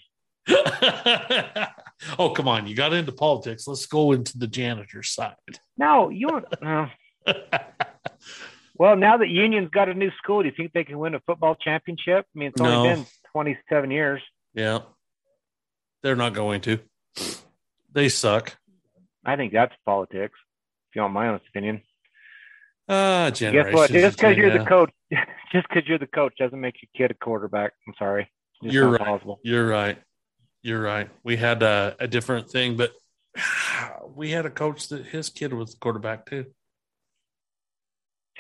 [2.19, 3.67] oh come on, you got into politics.
[3.67, 5.35] Let's go into the janitor side.
[5.77, 6.29] No, you.
[6.29, 6.87] want- Uh,
[8.79, 11.21] well, now that Union's got a new school, do you think they can win a
[11.21, 12.27] football championship?
[12.35, 12.83] I mean, it's only No.
[12.83, 14.23] been 27 years.
[14.55, 14.81] Yeah,
[16.03, 16.79] they're not going to.
[17.93, 18.57] They suck.
[19.25, 20.39] I think that's politics.
[20.91, 21.83] If you want my honest opinion.
[22.89, 23.91] Ah, Guess what?
[23.91, 24.91] Just because you're the coach,
[25.53, 27.73] just because you're the coach doesn't make your kid a quarterback.
[27.87, 28.31] I'm sorry.
[28.63, 29.01] It's You're right.
[29.01, 29.41] possible.
[29.45, 29.99] You're right.
[30.63, 31.11] You're right.
[31.23, 32.93] We had a, a different thing, but
[34.17, 36.47] we had a coach that his kid was quarterback too.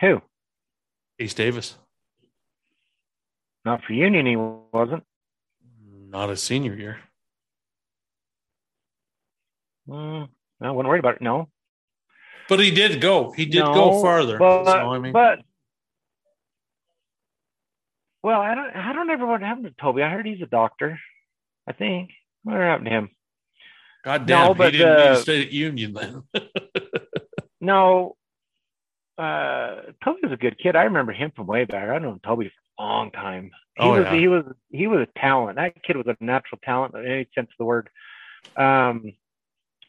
[0.01, 0.23] Who?
[1.19, 1.77] Ace Davis,
[3.65, 5.05] Not for Union, he wasn't.
[6.09, 6.99] not his senior year.
[9.89, 10.29] Mm,
[10.61, 11.23] I wasn't worried about it.
[11.23, 11.49] No,
[12.49, 13.33] But he did go.
[13.33, 14.39] He did no, go farther.
[14.39, 15.41] But, so, I mean, but
[18.23, 18.77] well, I don't.
[18.77, 20.03] I don't ever what happened to Toby.
[20.03, 20.99] I heard he's a doctor.
[21.67, 22.11] I think.
[22.43, 23.11] What happened to him?
[24.05, 26.23] God damn, no, but, he didn't need uh, to stay at Union then.
[27.61, 28.17] No,
[29.19, 30.77] uh, Toby was a good kid.
[30.77, 31.89] I remember him from way back.
[31.89, 33.51] I've known Toby for a long time.
[33.77, 34.15] He Oh, was yeah.
[34.15, 35.57] he was he was a talent.
[35.57, 37.91] That kid was a natural talent in any sense of the word.
[38.57, 39.13] Um,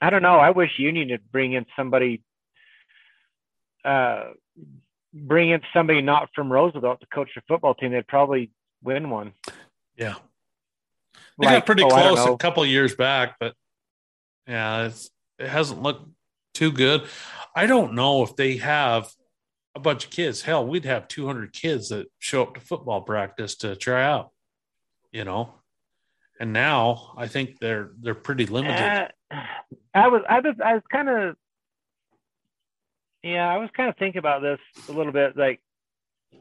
[0.02, 0.38] I don't know.
[0.38, 2.24] I wish Union would bring in somebody
[3.86, 4.26] uh
[5.14, 8.52] bring in somebody not from Roosevelt to coach the football team, they'd probably
[8.84, 9.34] win one.
[9.96, 10.16] Yeah.
[11.40, 13.56] They like, got pretty oh, close a couple years back, but
[14.48, 16.08] yeah, it's, it hasn't looked
[16.54, 17.04] too good.
[17.56, 19.10] I don't know if they have
[19.80, 20.42] a bunch of kids.
[20.42, 24.32] Hell, we'd have 200 kids that show up to football practice to try out,
[25.12, 25.54] you know.
[26.40, 29.12] And now I think they're they're pretty limited.
[29.32, 29.42] Uh,
[29.94, 31.36] I was I was I was kind of
[33.24, 35.60] yeah, I was kind of thinking about this a little bit like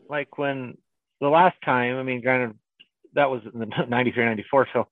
[0.09, 0.79] like when
[1.21, 2.57] the last time, I mean, granted
[3.15, 4.89] that was in the 93 94 so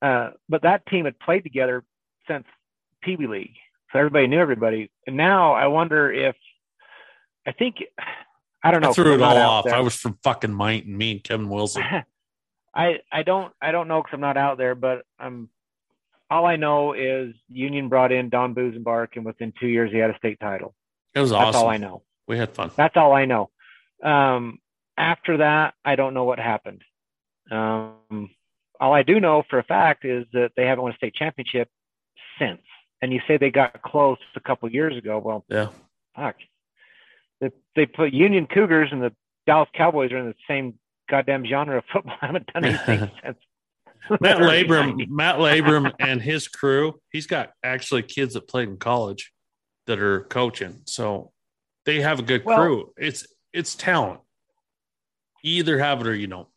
[0.00, 1.84] uh, but that team had played together
[2.26, 2.44] since
[3.02, 3.56] Pee Wee League.
[3.92, 4.90] So everybody knew everybody.
[5.06, 6.34] And now I wonder if
[7.46, 7.76] I think
[8.62, 8.90] I don't know.
[8.90, 9.64] I threw it all off.
[9.64, 9.74] There.
[9.74, 11.82] I was from fucking Mite and me and Kevin Wilson.
[12.74, 15.48] I I don't I don't know because I'm not out there, but I'm.
[16.30, 20.08] All I know is Union brought in Don Busenbark, and within two years he had
[20.08, 20.74] a state title.
[21.14, 21.44] It was awesome.
[21.44, 22.02] That's all I know.
[22.26, 22.70] We had fun.
[22.74, 23.50] That's all I know.
[24.02, 24.58] Um,
[24.96, 26.82] after that, I don't know what happened.
[27.50, 28.30] Um,
[28.80, 31.68] all I do know for a fact is that they haven't won a state championship
[32.38, 32.62] since.
[33.02, 35.18] And you say they got close a couple years ago.
[35.18, 35.68] Well, yeah,
[36.16, 36.36] fuck.
[37.42, 39.12] They, they put Union Cougars and the
[39.46, 40.78] Dallas Cowboys are in the same
[41.10, 42.14] goddamn genre of football.
[42.22, 43.38] I haven't done anything since.
[44.20, 49.32] Matt Labrum, Matt Labrum and his crew, he's got actually kids that played in college
[49.86, 50.82] that are coaching.
[50.86, 51.32] So
[51.84, 52.92] they have a good well, crew.
[52.96, 54.20] It's it's talent.
[55.42, 56.48] You either have it or you don't.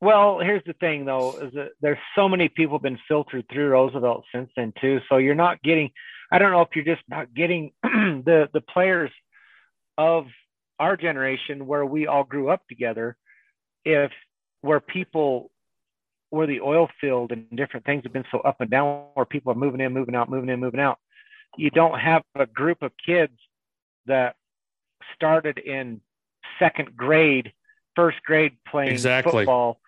[0.00, 4.24] Well, here's the thing though, is that there's so many people been filtered through Roosevelt
[4.34, 5.00] since then too.
[5.08, 5.90] So you're not getting
[6.30, 9.10] I don't know if you're just not getting the the players
[9.96, 10.26] of
[10.78, 13.16] our generation where we all grew up together,
[13.84, 14.10] if
[14.60, 15.50] where people
[16.30, 19.52] where the oil field and different things have been so up and down where people
[19.52, 20.98] are moving in, moving out, moving in, moving out,
[21.56, 23.32] you don't have a group of kids
[24.06, 24.34] that
[25.14, 26.00] started in
[26.58, 27.52] second grade,
[27.94, 29.32] first grade playing exactly.
[29.32, 29.80] football,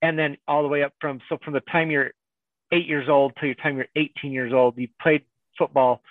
[0.00, 2.10] and then all the way up from so from the time you're
[2.72, 5.22] eight years old till the time you're 18 years old, you played
[5.56, 6.02] football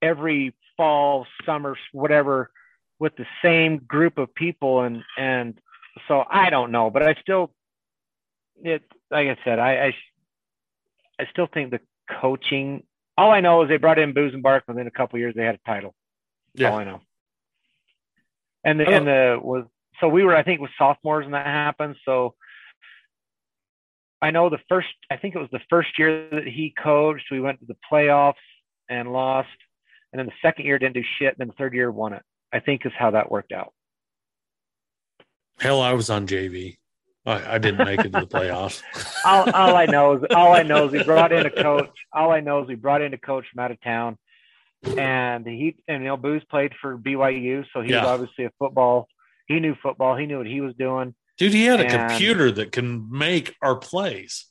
[0.00, 2.50] every fall, summer, whatever,
[2.98, 5.60] with the same group of people, and and
[6.08, 7.52] so I don't know, but I still,
[8.62, 9.94] it like I said, I I,
[11.20, 11.80] I still think the
[12.20, 12.82] coaching
[13.18, 15.60] all I know is they brought in Busenbark within a couple years they had a
[15.66, 15.94] title.
[16.54, 16.70] That's yeah.
[16.70, 17.00] all I know.
[18.64, 18.92] And the, oh.
[18.92, 19.64] and the was
[20.00, 21.96] so we were I think with sophomores and that happened.
[22.04, 22.34] So
[24.20, 27.40] I know the first I think it was the first year that he coached, we
[27.40, 28.34] went to the playoffs
[28.88, 29.48] and lost.
[30.12, 32.22] And then the second year didn't do shit, and then the third year won it.
[32.52, 33.72] I think is how that worked out.
[35.58, 36.76] Hell, I was on JV.
[37.24, 38.82] I, I didn't make it to the playoffs.
[39.24, 41.90] all, all I know is all I know is he brought in a coach.
[42.12, 44.16] All I know is he brought in a coach from out of town,
[44.96, 48.02] and he and you know Booze played for BYU, so he yeah.
[48.02, 49.08] was obviously a football.
[49.48, 50.16] He knew football.
[50.16, 51.14] He knew what he was doing.
[51.38, 54.46] Dude, he had and, a computer that can make our plays.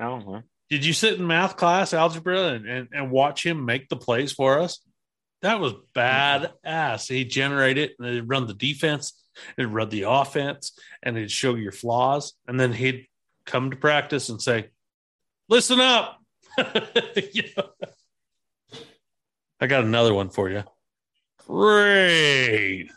[0.00, 3.96] Oh, did you sit in math class, algebra, and, and, and watch him make the
[3.96, 4.80] plays for us?
[5.42, 7.08] That was badass.
[7.08, 9.12] He generated and he'd run the defense
[9.56, 10.72] It'd run the offense
[11.02, 12.34] and it'd show your flaws.
[12.46, 13.06] And then he'd
[13.44, 14.70] come to practice and say,
[15.48, 16.20] listen up.
[16.58, 17.68] you know?
[19.60, 20.64] I got another one for you.
[21.46, 22.90] Great.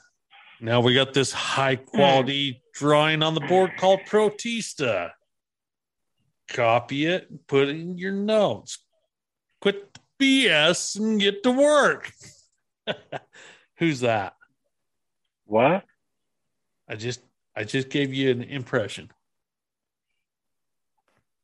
[0.59, 5.11] Now we got this high quality drawing on the board called Protista.
[6.49, 8.79] Copy it, and put it in your notes.
[9.61, 9.90] Quit
[10.21, 12.11] BS and get to work.
[13.77, 14.35] Who's that?
[15.45, 15.83] What?
[16.87, 17.21] I just
[17.55, 19.09] I just gave you an impression.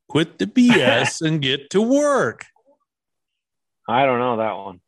[0.08, 2.46] Quit the BS and get to work.
[3.90, 4.82] I don't know that one.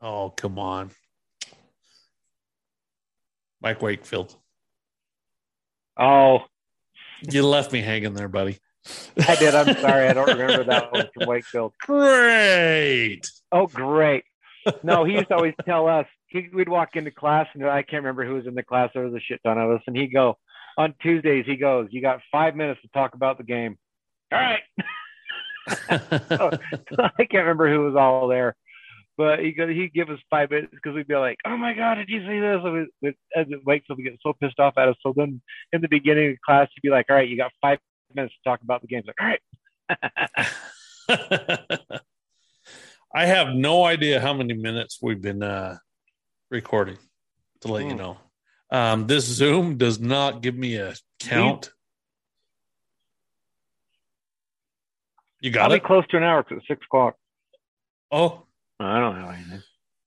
[0.00, 0.90] Oh, come on.
[3.60, 4.34] Mike Wakefield.
[5.96, 6.44] Oh.
[7.22, 8.58] You left me hanging there, buddy.
[9.26, 9.54] I did.
[9.54, 10.08] I'm sorry.
[10.08, 11.72] I don't remember that one from Wakefield.
[11.80, 13.22] Great.
[13.52, 14.24] Oh, great.
[14.82, 18.02] No, he used to always tell us he, we'd walk into class and I can't
[18.02, 18.90] remember who was in the class.
[18.92, 20.36] There was a shit ton of us, and he'd go
[20.76, 21.44] on Tuesdays.
[21.46, 23.78] He goes, "You got five minutes to talk about the game."
[24.32, 24.62] All right.
[26.28, 26.50] so,
[26.98, 28.56] I can't remember who was all there,
[29.16, 31.96] but he go, he'd give us five minutes because we'd be like, "Oh my god,
[31.96, 34.74] did you see this?" And we, as it wakes up, we get so pissed off
[34.76, 34.96] at us.
[35.02, 35.40] So then,
[35.72, 37.78] in the beginning of class, he'd be like, "All right, you got five
[38.14, 39.40] minutes to talk about the game." Like, all right.
[43.14, 45.76] I have no idea how many minutes we've been uh,
[46.50, 46.98] recording
[47.60, 47.98] to let you hmm.
[47.98, 48.16] know.
[48.70, 51.70] Um, this Zoom does not give me a count.
[55.40, 55.82] You got I'll it?
[55.82, 57.16] be close to an hour because it's six o'clock.
[58.10, 58.42] Oh.
[58.80, 59.62] I don't know anything.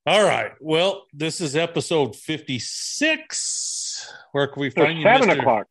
[0.05, 0.51] All right.
[0.59, 4.13] Well, this is episode 56.
[4.31, 5.03] Where can we find it's you?
[5.03, 5.39] Seven Mr.
[5.39, 5.67] o'clock.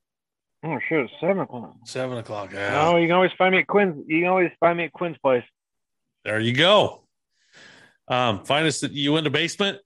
[0.64, 1.76] Oh it's seven o'clock.
[1.84, 2.50] Seven o'clock.
[2.52, 2.96] Oh, Yeah.
[2.98, 4.04] you can always find me at Quinn's.
[4.08, 5.44] You can always find me at Quinn's place.
[6.24, 7.02] There you go.
[8.08, 9.78] Um, find us at Uinta Basement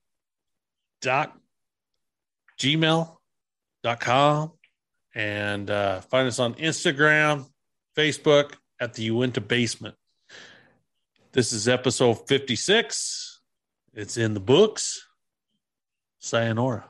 [1.03, 1.37] dot
[2.59, 3.17] gmail
[3.83, 4.53] dot com
[5.15, 7.47] and uh, find us on Instagram,
[7.97, 9.97] Facebook at the Uinta Basement.
[11.33, 13.41] This is episode 56.
[13.95, 15.07] It's in the books.
[16.19, 16.90] Sayonara.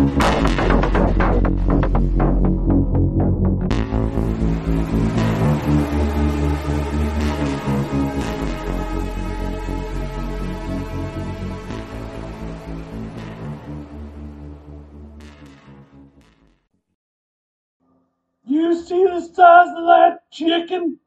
[18.61, 21.00] You see the size of that chicken?